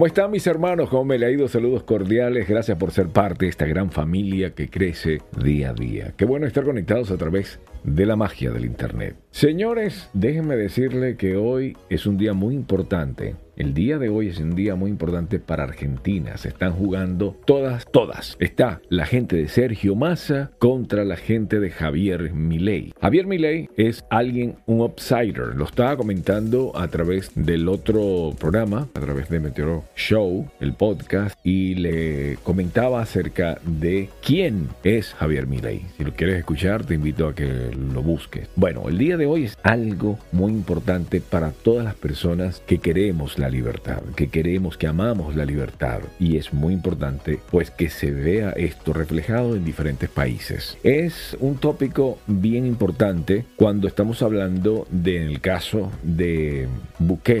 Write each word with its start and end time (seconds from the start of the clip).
¿Cómo 0.00 0.06
están 0.06 0.30
mis 0.30 0.46
hermanos? 0.46 0.88
¿Cómo 0.88 1.04
me 1.04 1.18
le 1.18 1.26
ha 1.26 1.30
ido? 1.30 1.46
Saludos 1.46 1.82
cordiales. 1.82 2.48
Gracias 2.48 2.78
por 2.78 2.90
ser 2.90 3.08
parte 3.08 3.44
de 3.44 3.50
esta 3.50 3.66
gran 3.66 3.90
familia 3.90 4.54
que 4.54 4.70
crece 4.70 5.18
día 5.38 5.68
a 5.68 5.72
día. 5.74 6.14
Qué 6.16 6.24
bueno 6.24 6.46
estar 6.46 6.64
conectados 6.64 7.10
a 7.10 7.18
través 7.18 7.60
de 7.84 8.06
la 8.06 8.16
magia 8.16 8.50
del 8.50 8.64
Internet. 8.64 9.16
Señores, 9.30 10.08
déjenme 10.14 10.56
decirle 10.56 11.18
que 11.18 11.36
hoy 11.36 11.76
es 11.90 12.06
un 12.06 12.16
día 12.16 12.32
muy 12.32 12.54
importante 12.54 13.36
el 13.60 13.74
día 13.74 13.98
de 13.98 14.08
hoy 14.08 14.28
es 14.28 14.38
un 14.38 14.54
día 14.54 14.74
muy 14.74 14.90
importante 14.90 15.38
para 15.38 15.64
Argentina. 15.64 16.38
Se 16.38 16.48
están 16.48 16.72
jugando 16.72 17.36
todas, 17.44 17.84
todas. 17.92 18.34
Está 18.40 18.80
la 18.88 19.04
gente 19.04 19.36
de 19.36 19.48
Sergio 19.48 19.94
Massa 19.94 20.50
contra 20.58 21.04
la 21.04 21.16
gente 21.16 21.60
de 21.60 21.68
Javier 21.68 22.32
Milei. 22.32 22.94
Javier 23.02 23.26
Milei 23.26 23.68
es 23.76 24.02
alguien, 24.08 24.56
un 24.64 24.80
outsider. 24.80 25.54
Lo 25.56 25.66
estaba 25.66 25.94
comentando 25.98 26.72
a 26.74 26.88
través 26.88 27.32
del 27.34 27.68
otro 27.68 28.34
programa, 28.38 28.88
a 28.94 29.00
través 29.00 29.28
de 29.28 29.40
Meteoro 29.40 29.84
Show, 29.94 30.48
el 30.58 30.72
podcast, 30.72 31.38
y 31.44 31.74
le 31.74 32.38
comentaba 32.42 33.02
acerca 33.02 33.60
de 33.66 34.08
quién 34.24 34.68
es 34.84 35.12
Javier 35.12 35.46
Milei. 35.46 35.82
Si 35.98 36.04
lo 36.04 36.14
quieres 36.14 36.38
escuchar, 36.38 36.86
te 36.86 36.94
invito 36.94 37.28
a 37.28 37.34
que 37.34 37.70
lo 37.92 38.02
busques. 38.02 38.48
Bueno, 38.56 38.88
el 38.88 38.96
día 38.96 39.18
de 39.18 39.26
hoy 39.26 39.44
es 39.44 39.58
algo 39.62 40.18
muy 40.32 40.50
importante 40.50 41.20
para 41.20 41.50
todas 41.50 41.84
las 41.84 41.94
personas 41.94 42.62
que 42.66 42.78
queremos 42.78 43.38
la 43.38 43.49
libertad, 43.50 44.02
que 44.16 44.28
queremos, 44.28 44.76
que 44.76 44.86
amamos 44.86 45.36
la 45.36 45.44
libertad. 45.44 46.00
Y 46.18 46.36
es 46.36 46.52
muy 46.52 46.74
importante 46.74 47.38
pues 47.50 47.70
que 47.70 47.90
se 47.90 48.10
vea 48.10 48.50
esto 48.50 48.92
reflejado 48.92 49.56
en 49.56 49.64
diferentes 49.64 50.08
países. 50.08 50.78
Es 50.82 51.36
un 51.40 51.58
tópico 51.58 52.18
bien 52.26 52.66
importante 52.66 53.44
cuando 53.56 53.88
estamos 53.88 54.22
hablando 54.22 54.86
del 54.90 55.40
caso 55.40 55.90
de 56.02 56.68
Bukele 56.98 57.40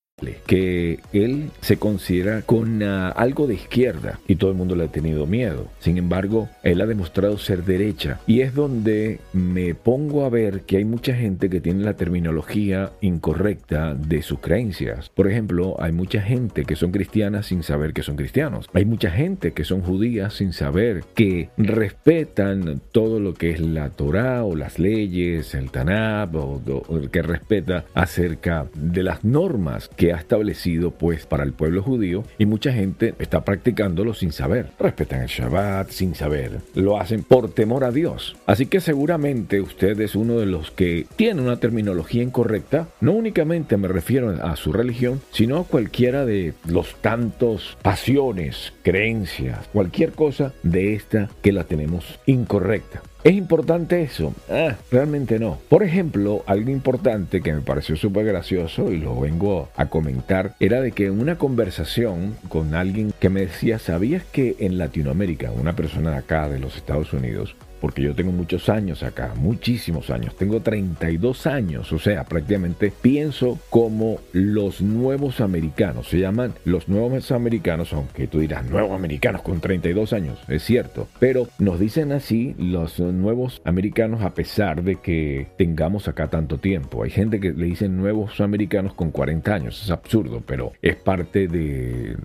Que 0.45 0.99
él 1.13 1.49
se 1.61 1.77
considera 1.77 2.41
con 2.41 2.83
uh, 2.83 3.13
algo 3.15 3.47
de 3.47 3.55
izquierda 3.55 4.19
y 4.27 4.35
todo 4.35 4.51
el 4.51 4.57
mundo 4.57 4.75
le 4.75 4.85
ha 4.85 4.87
tenido 4.87 5.25
miedo. 5.25 5.67
Sin 5.79 5.97
embargo, 5.97 6.49
él 6.63 6.81
ha 6.81 6.85
demostrado 6.85 7.37
ser 7.37 7.63
derecha 7.63 8.19
y 8.27 8.41
es 8.41 8.53
donde 8.53 9.19
me 9.33 9.75
pongo 9.75 10.25
a 10.25 10.29
ver 10.29 10.61
que 10.61 10.77
hay 10.77 10.85
mucha 10.85 11.15
gente 11.15 11.49
que 11.49 11.61
tiene 11.61 11.83
la 11.83 11.95
terminología 11.95 12.91
incorrecta 13.01 13.93
de 13.95 14.21
sus 14.21 14.39
creencias. 14.39 15.09
Por 15.09 15.29
ejemplo, 15.29 15.75
hay 15.79 15.91
mucha 15.91 16.21
gente 16.21 16.65
que 16.65 16.75
son 16.75 16.91
cristianas 16.91 17.47
sin 17.47 17.63
saber 17.63 17.93
que 17.93 18.03
son 18.03 18.15
cristianos. 18.15 18.67
Hay 18.73 18.85
mucha 18.85 19.09
gente 19.09 19.53
que 19.53 19.63
son 19.63 19.81
judías 19.81 20.33
sin 20.33 20.53
saber 20.53 21.03
que 21.15 21.49
respetan 21.57 22.81
todo 22.91 23.19
lo 23.19 23.33
que 23.33 23.51
es 23.51 23.59
la 23.59 23.89
Torah 23.89 24.43
o 24.43 24.55
las 24.55 24.79
leyes, 24.79 25.55
el 25.55 25.71
Tanab 25.71 26.35
o, 26.35 26.61
o 26.65 27.09
que 27.09 27.21
respeta 27.21 27.85
acerca 27.93 28.67
de 28.75 29.03
las 29.03 29.23
normas 29.23 29.89
que 30.01 30.13
ha 30.13 30.17
establecido 30.17 30.89
pues 30.89 31.27
para 31.27 31.43
el 31.43 31.53
pueblo 31.53 31.83
judío 31.83 32.23
y 32.39 32.47
mucha 32.47 32.73
gente 32.73 33.13
está 33.19 33.45
practicándolo 33.45 34.15
sin 34.15 34.31
saber. 34.31 34.71
Respetan 34.79 35.21
el 35.21 35.27
Shabbat 35.27 35.91
sin 35.91 36.15
saber. 36.15 36.61
Lo 36.73 36.99
hacen 36.99 37.21
por 37.21 37.51
temor 37.51 37.83
a 37.83 37.91
Dios. 37.91 38.35
Así 38.47 38.65
que 38.65 38.81
seguramente 38.81 39.61
usted 39.61 40.01
es 40.01 40.15
uno 40.15 40.39
de 40.39 40.47
los 40.47 40.71
que 40.71 41.05
tiene 41.17 41.43
una 41.43 41.57
terminología 41.57 42.23
incorrecta. 42.23 42.87
No 42.99 43.11
únicamente 43.11 43.77
me 43.77 43.89
refiero 43.89 44.31
a 44.43 44.55
su 44.55 44.73
religión, 44.73 45.21
sino 45.29 45.59
a 45.59 45.65
cualquiera 45.65 46.25
de 46.25 46.55
los 46.65 46.95
tantos 46.95 47.77
pasiones, 47.83 48.73
creencias, 48.81 49.67
cualquier 49.71 50.13
cosa 50.13 50.51
de 50.63 50.95
esta 50.95 51.29
que 51.43 51.51
la 51.51 51.65
tenemos 51.65 52.19
incorrecta. 52.25 53.03
¿Es 53.23 53.33
importante 53.33 54.01
eso? 54.01 54.33
Ah, 54.49 54.77
realmente 54.91 55.37
no. 55.37 55.59
Por 55.69 55.83
ejemplo, 55.83 56.43
algo 56.47 56.71
importante 56.71 57.41
que 57.41 57.53
me 57.53 57.61
pareció 57.61 57.95
súper 57.95 58.25
gracioso 58.25 58.91
y 58.91 58.97
lo 58.97 59.19
vengo 59.19 59.69
a 59.75 59.89
comentar 59.89 60.55
era 60.59 60.81
de 60.81 60.91
que 60.91 61.05
en 61.05 61.19
una 61.19 61.37
conversación 61.37 62.35
con 62.49 62.73
alguien 62.73 63.13
que 63.19 63.29
me 63.29 63.41
decía, 63.41 63.77
¿sabías 63.77 64.23
que 64.23 64.55
en 64.57 64.79
Latinoamérica, 64.79 65.51
una 65.51 65.75
persona 65.75 66.09
de 66.09 66.17
acá 66.17 66.49
de 66.49 66.57
los 66.57 66.75
Estados 66.75 67.13
Unidos, 67.13 67.55
porque 67.81 68.03
yo 68.03 68.15
tengo 68.15 68.31
muchos 68.31 68.69
años 68.69 69.03
acá, 69.03 69.33
muchísimos 69.35 70.09
años, 70.09 70.35
tengo 70.35 70.61
32 70.61 71.47
años, 71.47 71.91
o 71.91 71.99
sea, 71.99 72.23
prácticamente 72.23 72.93
pienso 73.01 73.59
como 73.69 74.19
los 74.31 74.81
nuevos 74.81 75.41
americanos, 75.41 76.07
se 76.07 76.19
llaman 76.19 76.53
los 76.63 76.87
nuevos 76.87 77.31
americanos, 77.31 77.91
aunque 77.91 78.27
tú 78.27 78.39
dirás 78.39 78.69
nuevos 78.69 78.91
americanos 78.91 79.41
con 79.41 79.59
32 79.59 80.13
años, 80.13 80.39
es 80.47 80.63
cierto, 80.63 81.07
pero 81.19 81.47
nos 81.59 81.79
dicen 81.79 82.11
así 82.11 82.55
los 82.57 82.99
nuevos 82.99 83.61
americanos 83.65 84.21
a 84.21 84.33
pesar 84.33 84.83
de 84.83 84.97
que 84.97 85.47
tengamos 85.57 86.07
acá 86.07 86.27
tanto 86.27 86.57
tiempo. 86.57 87.03
Hay 87.03 87.09
gente 87.09 87.39
que 87.39 87.51
le 87.51 87.65
dicen 87.65 87.97
nuevos 87.97 88.39
americanos 88.41 88.93
con 88.93 89.11
40 89.11 89.53
años, 89.53 89.81
es 89.83 89.89
absurdo, 89.89 90.43
pero 90.45 90.73
es 90.81 90.95
parte 90.95 91.47
de, 91.47 92.15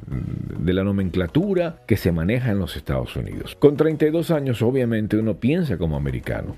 la 0.65 0.85
nomenclatura 0.85 1.83
que 1.87 1.97
se 1.97 2.13
maneja 2.13 2.51
en 2.51 2.59
los 2.59 2.77
Estados 2.77 3.17
Unidos. 3.17 3.57
Con 3.59 3.77
32 3.77 4.31
años 4.31 4.61
obviamente 4.63 5.17
uno 5.17 5.35
piensa 5.35 5.46
como 5.79 5.97
americano. 5.97 6.57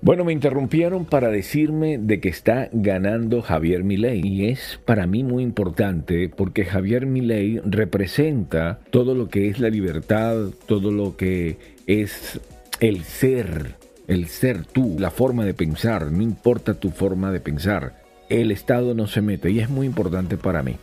Bueno, 0.00 0.24
me 0.24 0.32
interrumpieron 0.32 1.04
para 1.04 1.28
decirme 1.28 1.96
de 1.96 2.20
que 2.20 2.28
está 2.28 2.68
ganando 2.72 3.40
Javier 3.40 3.84
Milei 3.84 4.20
y 4.26 4.48
es 4.48 4.80
para 4.84 5.06
mí 5.06 5.22
muy 5.22 5.44
importante 5.44 6.28
porque 6.28 6.64
Javier 6.64 7.06
Milei 7.06 7.60
representa 7.64 8.80
todo 8.90 9.14
lo 9.14 9.28
que 9.28 9.48
es 9.48 9.60
la 9.60 9.68
libertad, 9.68 10.48
todo 10.66 10.90
lo 10.90 11.16
que 11.16 11.56
es 11.86 12.40
el 12.80 13.04
ser, 13.04 13.76
el 14.08 14.26
ser 14.26 14.64
tú, 14.66 14.96
la 14.98 15.12
forma 15.12 15.44
de 15.44 15.54
pensar, 15.54 16.10
no 16.10 16.22
importa 16.22 16.74
tu 16.74 16.90
forma 16.90 17.30
de 17.30 17.38
pensar. 17.38 18.02
El 18.28 18.50
Estado 18.50 18.94
no 18.94 19.06
se 19.06 19.22
mete 19.22 19.52
y 19.52 19.60
es 19.60 19.70
muy 19.70 19.86
importante 19.86 20.36
para 20.36 20.64
mí 20.64 20.76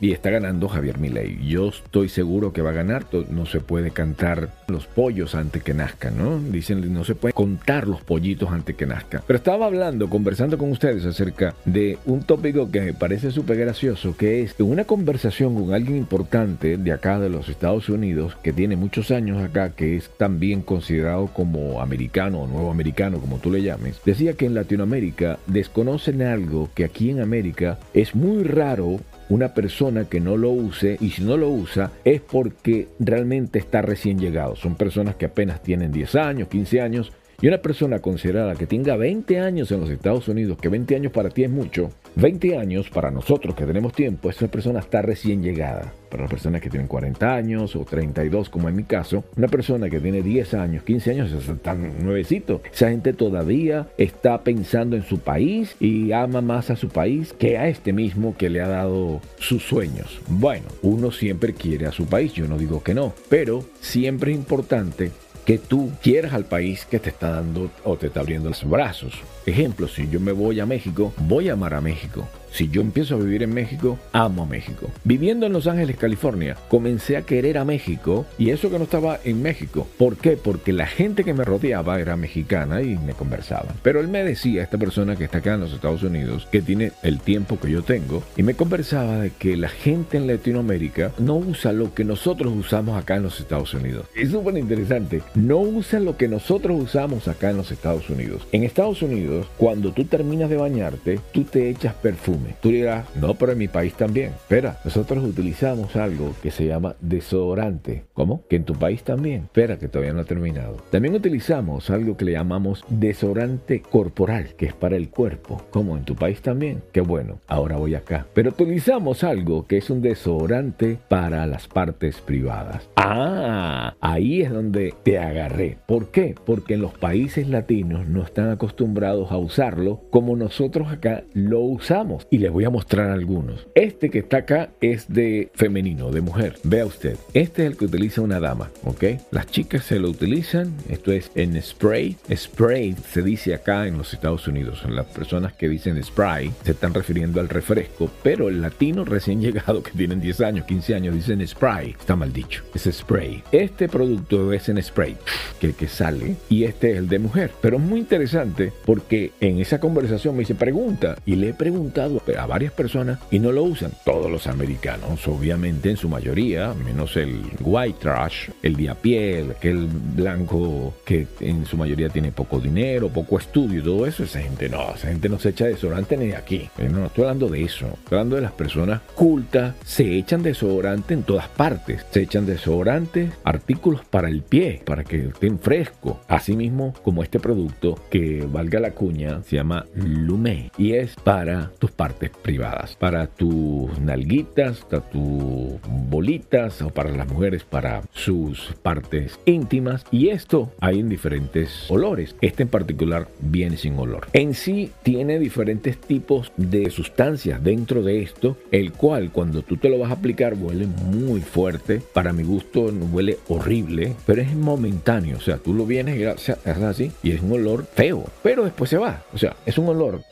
y 0.00 0.12
está 0.12 0.30
ganando 0.30 0.68
Javier 0.68 0.98
Milei. 0.98 1.38
Yo 1.46 1.68
estoy 1.68 2.08
seguro 2.08 2.52
que 2.52 2.62
va 2.62 2.70
a 2.70 2.74
ganar. 2.74 3.06
No 3.30 3.46
se 3.46 3.60
puede 3.60 3.90
cantar 3.90 4.50
los 4.68 4.86
pollos 4.86 5.34
antes 5.34 5.62
que 5.62 5.74
nazcan, 5.74 6.16
¿no? 6.16 6.38
Dicen, 6.38 6.92
no 6.92 7.04
se 7.04 7.14
puede 7.14 7.32
contar 7.32 7.86
los 7.86 8.00
pollitos 8.02 8.50
antes 8.50 8.76
que 8.76 8.86
nazcan. 8.86 9.22
Pero 9.26 9.36
estaba 9.36 9.66
hablando, 9.66 10.08
conversando 10.08 10.56
con 10.58 10.70
ustedes 10.70 11.04
acerca 11.04 11.54
de 11.64 11.98
un 12.06 12.22
tópico 12.22 12.70
que 12.70 12.80
me 12.80 12.94
parece 12.94 13.30
súper 13.30 13.58
gracioso, 13.58 14.16
que 14.16 14.42
es 14.42 14.54
una 14.58 14.84
conversación 14.84 15.54
con 15.54 15.74
alguien 15.74 15.96
importante 15.96 16.76
de 16.76 16.92
acá 16.92 17.18
de 17.18 17.28
los 17.28 17.48
Estados 17.48 17.88
Unidos, 17.88 18.36
que 18.42 18.52
tiene 18.52 18.76
muchos 18.76 19.10
años 19.10 19.42
acá, 19.42 19.70
que 19.70 19.96
es 19.96 20.10
también 20.16 20.62
considerado 20.62 21.26
como 21.28 21.80
americano 21.80 22.42
o 22.42 22.46
nuevo 22.46 22.70
americano, 22.70 23.18
como 23.18 23.38
tú 23.38 23.50
le 23.50 23.62
llames. 23.62 24.00
Decía 24.04 24.34
que 24.34 24.46
en 24.46 24.54
Latinoamérica 24.54 25.38
desconocen 25.46 26.22
algo 26.22 26.70
que 26.74 26.84
aquí 26.84 27.10
en 27.10 27.20
América 27.20 27.78
es 27.94 28.14
muy 28.14 28.44
raro 28.44 29.00
una 29.30 29.54
persona 29.54 30.04
que 30.04 30.20
no 30.20 30.36
lo 30.36 30.50
use 30.50 30.98
y 31.00 31.10
si 31.10 31.22
no 31.22 31.36
lo 31.36 31.48
usa 31.48 31.90
es 32.04 32.20
porque 32.20 32.88
realmente 32.98 33.58
está 33.58 33.80
recién 33.80 34.18
llegado. 34.18 34.56
Son 34.56 34.74
personas 34.74 35.14
que 35.14 35.26
apenas 35.26 35.62
tienen 35.62 35.92
10 35.92 36.14
años, 36.16 36.48
15 36.48 36.80
años 36.80 37.12
y 37.42 37.48
una 37.48 37.58
persona 37.58 38.00
considerada 38.00 38.54
que 38.54 38.66
tenga 38.66 38.96
20 38.96 39.40
años 39.40 39.70
en 39.72 39.80
los 39.80 39.90
Estados 39.90 40.28
Unidos, 40.28 40.58
que 40.60 40.68
20 40.68 40.96
años 40.96 41.12
para 41.12 41.30
ti 41.30 41.44
es 41.44 41.50
mucho, 41.50 41.90
20 42.16 42.58
años 42.58 42.90
para 42.90 43.10
nosotros 43.10 43.54
que 43.54 43.64
tenemos 43.64 43.92
tiempo, 43.92 44.30
esa 44.30 44.48
persona 44.48 44.80
está 44.80 45.02
recién 45.02 45.42
llegada. 45.42 45.92
Para 46.10 46.24
las 46.24 46.30
personas 46.30 46.60
que 46.60 46.68
tienen 46.68 46.88
40 46.88 47.34
años 47.34 47.76
o 47.76 47.84
32, 47.84 48.50
como 48.50 48.68
en 48.68 48.74
mi 48.76 48.82
caso, 48.82 49.24
una 49.36 49.46
persona 49.46 49.88
que 49.88 50.00
tiene 50.00 50.22
10 50.22 50.54
años, 50.54 50.82
15 50.82 51.10
años, 51.12 51.32
es 51.32 51.62
tan 51.62 52.04
nuevecito. 52.04 52.60
Esa 52.72 52.90
gente 52.90 53.12
todavía 53.12 53.86
está 53.96 54.42
pensando 54.42 54.96
en 54.96 55.04
su 55.04 55.20
país 55.20 55.76
y 55.78 56.10
ama 56.12 56.40
más 56.40 56.70
a 56.70 56.76
su 56.76 56.88
país 56.88 57.32
que 57.32 57.58
a 57.58 57.68
este 57.68 57.92
mismo 57.92 58.36
que 58.36 58.50
le 58.50 58.60
ha 58.60 58.68
dado 58.68 59.20
sus 59.38 59.62
sueños. 59.62 60.20
Bueno, 60.28 60.66
uno 60.82 61.12
siempre 61.12 61.54
quiere 61.54 61.86
a 61.86 61.92
su 61.92 62.06
país, 62.06 62.32
yo 62.32 62.48
no 62.48 62.58
digo 62.58 62.82
que 62.82 62.92
no, 62.92 63.14
pero 63.28 63.64
siempre 63.80 64.32
es 64.32 64.36
importante 64.36 65.12
que 65.44 65.58
tú 65.58 65.90
quieras 66.02 66.32
al 66.32 66.44
país 66.44 66.84
que 66.84 66.98
te 66.98 67.10
está 67.10 67.30
dando 67.30 67.70
o 67.84 67.96
te 67.96 68.08
está 68.08 68.20
abriendo 68.20 68.48
los 68.48 68.68
brazos. 68.68 69.14
Ejemplo, 69.46 69.88
si 69.88 70.08
yo 70.08 70.20
me 70.20 70.32
voy 70.32 70.60
a 70.60 70.66
México, 70.66 71.12
voy 71.18 71.48
a 71.48 71.54
amar 71.54 71.74
a 71.74 71.80
México. 71.80 72.28
Si 72.52 72.68
yo 72.68 72.80
empiezo 72.80 73.14
a 73.14 73.18
vivir 73.18 73.42
en 73.42 73.54
México, 73.54 73.98
amo 74.12 74.42
a 74.42 74.46
México. 74.46 74.90
Viviendo 75.04 75.46
en 75.46 75.52
Los 75.52 75.66
Ángeles, 75.66 75.96
California, 75.96 76.56
comencé 76.68 77.16
a 77.16 77.22
querer 77.22 77.58
a 77.58 77.64
México 77.64 78.26
y 78.38 78.50
eso 78.50 78.70
que 78.70 78.78
no 78.78 78.84
estaba 78.84 79.18
en 79.24 79.42
México. 79.42 79.86
¿Por 79.98 80.16
qué? 80.16 80.36
Porque 80.36 80.72
la 80.72 80.86
gente 80.86 81.24
que 81.24 81.34
me 81.34 81.44
rodeaba 81.44 82.00
era 82.00 82.16
mexicana 82.16 82.82
y 82.82 82.98
me 82.98 83.14
conversaban. 83.14 83.74
Pero 83.82 84.00
él 84.00 84.08
me 84.08 84.24
decía, 84.24 84.62
esta 84.62 84.78
persona 84.78 85.16
que 85.16 85.24
está 85.24 85.38
acá 85.38 85.54
en 85.54 85.60
los 85.60 85.72
Estados 85.72 86.02
Unidos, 86.02 86.48
que 86.50 86.62
tiene 86.62 86.92
el 87.02 87.20
tiempo 87.20 87.58
que 87.58 87.70
yo 87.70 87.82
tengo, 87.82 88.22
y 88.36 88.42
me 88.42 88.54
conversaba 88.54 89.18
de 89.18 89.30
que 89.30 89.56
la 89.56 89.68
gente 89.68 90.16
en 90.16 90.26
Latinoamérica 90.26 91.12
no 91.18 91.36
usa 91.36 91.72
lo 91.72 91.94
que 91.94 92.04
nosotros 92.04 92.52
usamos 92.54 92.98
acá 92.98 93.16
en 93.16 93.22
los 93.22 93.40
Estados 93.40 93.72
Unidos. 93.74 94.06
Es 94.14 94.30
súper 94.30 94.56
interesante. 94.56 95.22
No 95.34 95.58
usa 95.58 96.00
lo 96.00 96.16
que 96.16 96.28
nosotros 96.28 96.80
usamos 96.82 97.28
acá 97.28 97.50
en 97.50 97.58
los 97.58 97.70
Estados 97.70 98.10
Unidos. 98.10 98.46
En 98.52 98.64
Estados 98.64 99.02
Unidos, 99.02 99.46
cuando 99.56 99.92
tú 99.92 100.04
terminas 100.04 100.50
de 100.50 100.56
bañarte, 100.56 101.20
tú 101.32 101.44
te 101.44 101.70
echas 101.70 101.94
perfume 101.94 102.39
Tú 102.60 102.70
dirás, 102.70 103.06
no, 103.16 103.34
pero 103.34 103.52
en 103.52 103.58
mi 103.58 103.68
país 103.68 103.94
también. 103.94 104.30
Espera, 104.30 104.78
nosotros 104.84 105.24
utilizamos 105.24 105.96
algo 105.96 106.34
que 106.42 106.50
se 106.50 106.66
llama 106.66 106.96
desodorante. 107.00 108.04
¿Cómo? 108.14 108.42
Que 108.48 108.56
en 108.56 108.64
tu 108.64 108.74
país 108.74 109.02
también. 109.02 109.44
Espera, 109.44 109.78
que 109.78 109.88
todavía 109.88 110.12
no 110.12 110.20
ha 110.20 110.24
terminado. 110.24 110.76
También 110.90 111.14
utilizamos 111.14 111.90
algo 111.90 112.16
que 112.16 112.24
le 112.24 112.32
llamamos 112.32 112.84
desodorante 112.88 113.80
corporal, 113.80 114.54
que 114.56 114.66
es 114.66 114.74
para 114.74 114.96
el 114.96 115.10
cuerpo. 115.10 115.62
¿Cómo? 115.70 115.96
En 115.96 116.04
tu 116.04 116.14
país 116.14 116.40
también. 116.40 116.82
Qué 116.92 117.00
bueno. 117.00 117.38
Ahora 117.46 117.76
voy 117.76 117.94
acá. 117.94 118.26
Pero 118.34 118.50
utilizamos 118.50 119.24
algo 119.24 119.66
que 119.66 119.78
es 119.78 119.90
un 119.90 120.02
desodorante 120.02 120.98
para 121.08 121.46
las 121.46 121.68
partes 121.68 122.20
privadas. 122.20 122.88
Ah, 122.96 123.94
ahí 124.00 124.42
es 124.42 124.50
donde 124.50 124.94
te 125.02 125.18
agarré. 125.18 125.78
¿Por 125.86 126.10
qué? 126.10 126.34
Porque 126.44 126.74
en 126.74 126.82
los 126.82 126.92
países 126.94 127.48
latinos 127.48 128.06
no 128.06 128.22
están 128.22 128.50
acostumbrados 128.50 129.30
a 129.30 129.38
usarlo 129.38 130.00
como 130.10 130.36
nosotros 130.36 130.92
acá 130.92 131.24
lo 131.32 131.60
usamos 131.60 132.26
y 132.30 132.38
les 132.38 132.50
voy 132.50 132.64
a 132.64 132.70
mostrar 132.70 133.10
algunos. 133.10 133.66
Este 133.74 134.10
que 134.10 134.20
está 134.20 134.38
acá 134.38 134.70
es 134.80 135.12
de 135.12 135.50
femenino, 135.54 136.10
de 136.10 136.20
mujer. 136.20 136.56
Vea 136.62 136.86
usted, 136.86 137.16
este 137.34 137.62
es 137.62 137.72
el 137.72 137.76
que 137.76 137.86
utiliza 137.86 138.22
una 138.22 138.40
dama, 138.40 138.70
¿ok? 138.84 139.04
Las 139.30 139.46
chicas 139.46 139.84
se 139.84 139.98
lo 139.98 140.08
utilizan, 140.08 140.74
esto 140.88 141.12
es 141.12 141.30
en 141.34 141.60
spray. 141.60 142.16
Spray 142.34 142.94
se 143.08 143.22
dice 143.22 143.54
acá 143.54 143.86
en 143.86 143.98
los 143.98 144.14
Estados 144.14 144.46
Unidos. 144.46 144.84
Las 144.88 145.06
personas 145.06 145.52
que 145.54 145.68
dicen 145.68 146.02
spray 146.02 146.52
se 146.64 146.72
están 146.72 146.94
refiriendo 146.94 147.40
al 147.40 147.48
refresco, 147.48 148.10
pero 148.22 148.48
el 148.48 148.60
latino 148.60 149.04
recién 149.04 149.40
llegado 149.50 149.82
que 149.82 149.90
tienen 149.92 150.20
10 150.20 150.40
años, 150.42 150.66
15 150.66 150.94
años, 150.94 151.14
dicen 151.14 151.46
spray. 151.46 151.96
Está 151.98 152.16
mal 152.16 152.32
dicho, 152.32 152.62
es 152.74 152.88
spray. 152.90 153.42
Este 153.50 153.88
producto 153.88 154.52
es 154.52 154.68
en 154.68 154.82
spray, 154.82 155.16
que 155.60 155.72
que 155.72 155.88
sale, 155.88 156.36
y 156.48 156.64
este 156.64 156.92
es 156.92 156.98
el 156.98 157.08
de 157.08 157.18
mujer. 157.18 157.50
Pero 157.60 157.76
es 157.76 157.82
muy 157.82 158.00
interesante 158.00 158.72
porque 158.84 159.32
en 159.40 159.60
esa 159.60 159.80
conversación 159.80 160.34
me 160.34 160.40
dice 160.40 160.54
pregunta 160.54 161.16
y 161.24 161.36
le 161.36 161.50
he 161.50 161.54
preguntado 161.54 162.19
a 162.38 162.46
varias 162.46 162.72
personas 162.72 163.18
y 163.30 163.38
no 163.38 163.52
lo 163.52 163.62
usan. 163.62 163.92
Todos 164.04 164.30
los 164.30 164.46
americanos, 164.46 165.26
obviamente 165.28 165.90
en 165.90 165.96
su 165.96 166.08
mayoría, 166.08 166.74
menos 166.74 167.16
el 167.16 167.42
white 167.60 167.98
trash, 168.00 168.50
el 168.62 168.76
diapiel, 168.76 169.52
aquel 169.52 169.86
blanco 169.86 170.94
que 171.04 171.26
en 171.40 171.66
su 171.66 171.76
mayoría 171.76 172.08
tiene 172.08 172.32
poco 172.32 172.60
dinero, 172.60 173.08
poco 173.08 173.38
estudio 173.38 173.82
todo 173.82 174.06
eso, 174.06 174.24
esa 174.24 174.40
gente 174.40 174.68
no, 174.68 174.94
esa 174.94 175.08
gente 175.08 175.28
no 175.28 175.38
se 175.38 175.50
echa 175.50 175.66
desodorante 175.66 176.16
ni 176.16 176.28
de 176.28 176.36
aquí. 176.36 176.68
Eh, 176.78 176.88
no, 176.90 177.06
estoy 177.06 177.24
hablando 177.24 177.48
de 177.48 177.64
eso, 177.64 177.86
estoy 177.86 178.18
hablando 178.18 178.36
de 178.36 178.42
las 178.42 178.52
personas 178.52 179.00
cultas, 179.14 179.74
se 179.84 180.16
echan 180.16 180.42
desodorante 180.42 181.14
en 181.14 181.22
todas 181.22 181.48
partes, 181.48 182.04
se 182.10 182.22
echan 182.22 182.46
desodorante, 182.46 183.30
artículos 183.44 184.04
para 184.04 184.28
el 184.28 184.42
pie, 184.42 184.82
para 184.84 185.04
que 185.04 185.26
estén 185.26 185.58
frescos, 185.58 186.16
así 186.28 186.56
mismo 186.56 186.94
como 187.02 187.22
este 187.22 187.40
producto 187.40 187.98
que 188.10 188.46
valga 188.50 188.80
la 188.80 188.92
cuña, 188.92 189.42
se 189.44 189.56
llama 189.56 189.86
Lume 189.94 190.70
y 190.76 190.92
es 190.92 191.14
para 191.16 191.70
tus 191.78 191.90
partes 191.90 192.09
privadas, 192.12 192.96
para 192.96 193.26
tus 193.26 193.98
nalguitas, 193.98 194.80
para 194.80 195.02
tus 195.02 195.80
bolitas 196.08 196.82
o 196.82 196.90
para 196.90 197.10
las 197.10 197.28
mujeres 197.28 197.64
para 197.64 198.02
sus 198.12 198.74
partes 198.82 199.38
íntimas 199.44 200.04
y 200.10 200.28
esto 200.28 200.70
hay 200.80 201.00
en 201.00 201.08
diferentes 201.08 201.90
olores. 201.90 202.34
Este 202.40 202.62
en 202.64 202.68
particular 202.68 203.28
viene 203.40 203.76
sin 203.76 203.98
olor. 203.98 204.26
En 204.32 204.54
sí 204.54 204.90
tiene 205.02 205.38
diferentes 205.38 205.98
tipos 205.98 206.52
de 206.56 206.90
sustancias 206.90 207.62
dentro 207.62 208.02
de 208.02 208.22
esto, 208.22 208.56
el 208.70 208.92
cual 208.92 209.30
cuando 209.30 209.62
tú 209.62 209.76
te 209.76 209.88
lo 209.88 209.98
vas 209.98 210.10
a 210.10 210.14
aplicar 210.14 210.54
huele 210.54 210.86
muy 210.86 211.40
fuerte. 211.40 212.02
Para 212.12 212.32
mi 212.32 212.42
gusto 212.42 212.90
huele 213.12 213.38
horrible, 213.48 214.14
pero 214.26 214.42
es 214.42 214.54
momentáneo. 214.54 215.36
O 215.36 215.40
sea, 215.40 215.58
tú 215.58 215.74
lo 215.74 215.86
vienes 215.86 216.18
y 216.18 216.24
haces 216.24 216.58
así 216.66 217.12
y 217.22 217.32
es 217.32 217.40
un 217.40 217.52
olor 217.52 217.86
feo, 217.94 218.24
pero 218.42 218.64
después 218.64 218.90
se 218.90 218.98
va. 218.98 219.24
O 219.32 219.38
sea, 219.38 219.56
es 219.66 219.78
un 219.78 219.88
olor, 219.88 220.22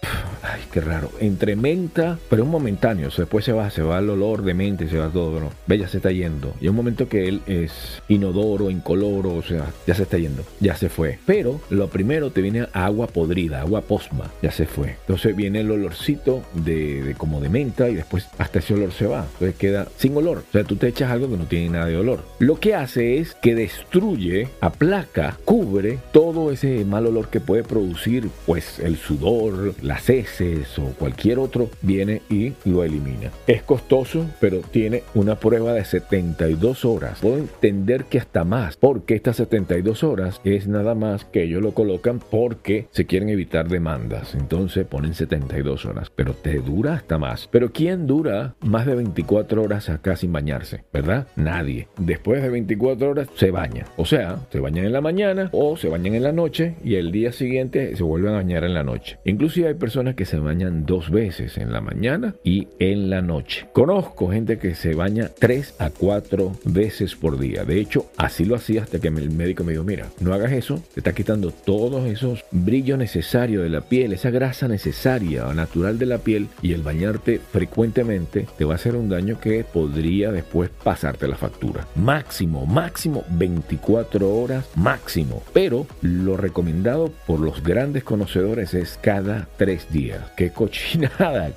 ay, 0.42 0.60
qué 0.72 0.80
raro, 0.80 1.10
entre 1.20 1.56
menta, 1.68 2.18
pero 2.30 2.44
es 2.44 2.48
momentáneo. 2.48 3.10
después 3.14 3.44
se 3.44 3.52
va, 3.52 3.70
se 3.70 3.82
va 3.82 3.98
el 3.98 4.08
olor 4.08 4.42
de 4.42 4.54
mente, 4.54 4.88
se 4.88 4.96
va 4.96 5.08
todo. 5.08 5.50
Ve, 5.66 5.76
ya 5.76 5.86
se 5.86 5.98
está 5.98 6.10
yendo. 6.10 6.54
Y 6.62 6.68
un 6.68 6.76
momento 6.76 7.08
que 7.08 7.28
él 7.28 7.42
es 7.46 8.02
inodoro, 8.08 8.70
incoloro, 8.70 9.34
o 9.34 9.42
sea, 9.42 9.66
ya 9.86 9.94
se 9.94 10.04
está 10.04 10.16
yendo. 10.16 10.44
Ya 10.60 10.74
se 10.76 10.88
fue. 10.88 11.18
Pero 11.26 11.60
lo 11.68 11.88
primero 11.88 12.30
te 12.30 12.40
viene 12.40 12.66
agua 12.72 13.06
podrida, 13.06 13.60
agua 13.60 13.82
posma. 13.82 14.30
Ya 14.42 14.50
se 14.50 14.64
fue. 14.64 14.96
Entonces 15.00 15.36
viene 15.36 15.60
el 15.60 15.70
olorcito 15.70 16.42
de, 16.54 17.14
como 17.18 17.40
de 17.40 17.50
menta 17.50 17.90
y 17.90 17.96
después 17.96 18.28
hasta 18.38 18.60
ese 18.60 18.72
olor 18.72 18.92
se 18.92 19.06
va. 19.06 19.26
Entonces 19.34 19.56
queda 19.56 19.88
sin 19.98 20.16
olor. 20.16 20.44
O 20.48 20.52
sea, 20.52 20.64
tú 20.64 20.76
te 20.76 20.88
echas 20.88 21.10
algo 21.10 21.28
que 21.28 21.36
no 21.36 21.44
tiene 21.44 21.68
nada 21.68 21.86
de 21.86 21.98
olor. 21.98 22.24
Lo 22.38 22.58
que 22.58 22.74
hace 22.74 23.18
es 23.18 23.34
que 23.34 23.54
destruye, 23.54 24.48
aplaca, 24.62 25.36
cubre 25.44 25.98
todo 26.12 26.50
ese 26.50 26.86
mal 26.86 27.06
olor 27.06 27.28
que 27.28 27.40
puede 27.40 27.62
producir, 27.62 28.30
pues, 28.46 28.78
el 28.78 28.96
sudor, 28.96 29.74
las 29.82 30.08
heces 30.08 30.78
o 30.78 30.94
cualquier 30.98 31.38
otro 31.38 31.57
viene 31.82 32.22
y 32.30 32.52
lo 32.64 32.84
elimina. 32.84 33.30
Es 33.46 33.62
costoso, 33.62 34.26
pero 34.40 34.60
tiene 34.60 35.02
una 35.14 35.36
prueba 35.36 35.72
de 35.72 35.84
72 35.84 36.84
horas. 36.84 37.18
Puedo 37.20 37.38
entender 37.38 38.04
que 38.04 38.18
hasta 38.18 38.44
más, 38.44 38.76
porque 38.76 39.14
estas 39.14 39.36
72 39.36 40.04
horas 40.04 40.40
es 40.44 40.68
nada 40.68 40.94
más 40.94 41.24
que 41.24 41.44
ellos 41.44 41.62
lo 41.62 41.72
colocan 41.72 42.20
porque 42.20 42.86
se 42.90 43.06
quieren 43.06 43.28
evitar 43.28 43.68
demandas. 43.68 44.34
Entonces 44.34 44.86
ponen 44.86 45.14
72 45.14 45.86
horas, 45.86 46.10
pero 46.14 46.34
te 46.34 46.58
dura 46.58 46.94
hasta 46.94 47.18
más. 47.18 47.48
Pero 47.50 47.72
¿quién 47.72 48.06
dura 48.06 48.54
más 48.60 48.86
de 48.86 48.94
24 48.94 49.62
horas 49.62 49.88
acá 49.88 50.16
sin 50.16 50.32
bañarse? 50.32 50.84
¿Verdad? 50.92 51.26
Nadie. 51.36 51.88
Después 51.98 52.42
de 52.42 52.48
24 52.48 53.10
horas 53.10 53.28
se 53.34 53.50
baña. 53.50 53.86
O 53.96 54.04
sea, 54.04 54.38
se 54.50 54.60
bañan 54.60 54.84
en 54.84 54.92
la 54.92 55.00
mañana 55.00 55.48
o 55.52 55.76
se 55.76 55.88
bañan 55.88 56.14
en 56.14 56.22
la 56.22 56.32
noche 56.32 56.74
y 56.84 56.96
el 56.96 57.12
día 57.12 57.32
siguiente 57.32 57.96
se 57.96 58.02
vuelven 58.02 58.32
a 58.32 58.38
bañar 58.38 58.64
en 58.64 58.74
la 58.74 58.82
noche. 58.82 59.18
Inclusive 59.24 59.68
hay 59.68 59.74
personas 59.74 60.14
que 60.14 60.24
se 60.24 60.38
bañan 60.38 60.86
dos 60.86 61.10
veces 61.10 61.47
en 61.56 61.72
la 61.72 61.80
mañana 61.80 62.34
y 62.44 62.68
en 62.78 63.08
la 63.08 63.22
noche. 63.22 63.66
Conozco 63.72 64.30
gente 64.30 64.58
que 64.58 64.74
se 64.74 64.94
baña 64.94 65.30
tres 65.38 65.74
a 65.78 65.90
cuatro 65.90 66.58
veces 66.64 67.14
por 67.14 67.38
día. 67.38 67.64
De 67.64 67.80
hecho, 67.80 68.06
así 68.16 68.44
lo 68.44 68.56
hacía 68.56 68.82
hasta 68.82 68.98
que 68.98 69.08
el 69.08 69.30
médico 69.30 69.64
me 69.64 69.72
dijo, 69.72 69.84
mira, 69.84 70.08
no 70.20 70.34
hagas 70.34 70.52
eso, 70.52 70.82
te 70.92 71.00
está 71.00 71.12
quitando 71.12 71.50
todos 71.50 72.06
esos 72.06 72.44
brillos 72.50 72.98
necesarios 72.98 73.62
de 73.62 73.70
la 73.70 73.80
piel, 73.80 74.12
esa 74.12 74.30
grasa 74.30 74.68
necesaria 74.68 75.46
o 75.46 75.54
natural 75.54 75.98
de 75.98 76.06
la 76.06 76.18
piel 76.18 76.48
y 76.62 76.72
el 76.72 76.82
bañarte 76.82 77.40
frecuentemente 77.52 78.46
te 78.58 78.64
va 78.64 78.74
a 78.74 78.76
hacer 78.76 78.96
un 78.96 79.08
daño 79.08 79.40
que 79.40 79.64
podría 79.64 80.32
después 80.32 80.70
pasarte 80.82 81.28
la 81.28 81.36
factura. 81.36 81.86
Máximo, 81.94 82.66
máximo 82.66 83.24
24 83.30 84.34
horas 84.34 84.66
máximo. 84.74 85.42
Pero 85.52 85.86
lo 86.02 86.36
recomendado 86.36 87.12
por 87.26 87.40
los 87.40 87.62
grandes 87.62 88.04
conocedores 88.04 88.74
es 88.74 88.98
cada 89.00 89.48
tres 89.56 89.90
días. 89.90 90.20
Qué 90.36 90.50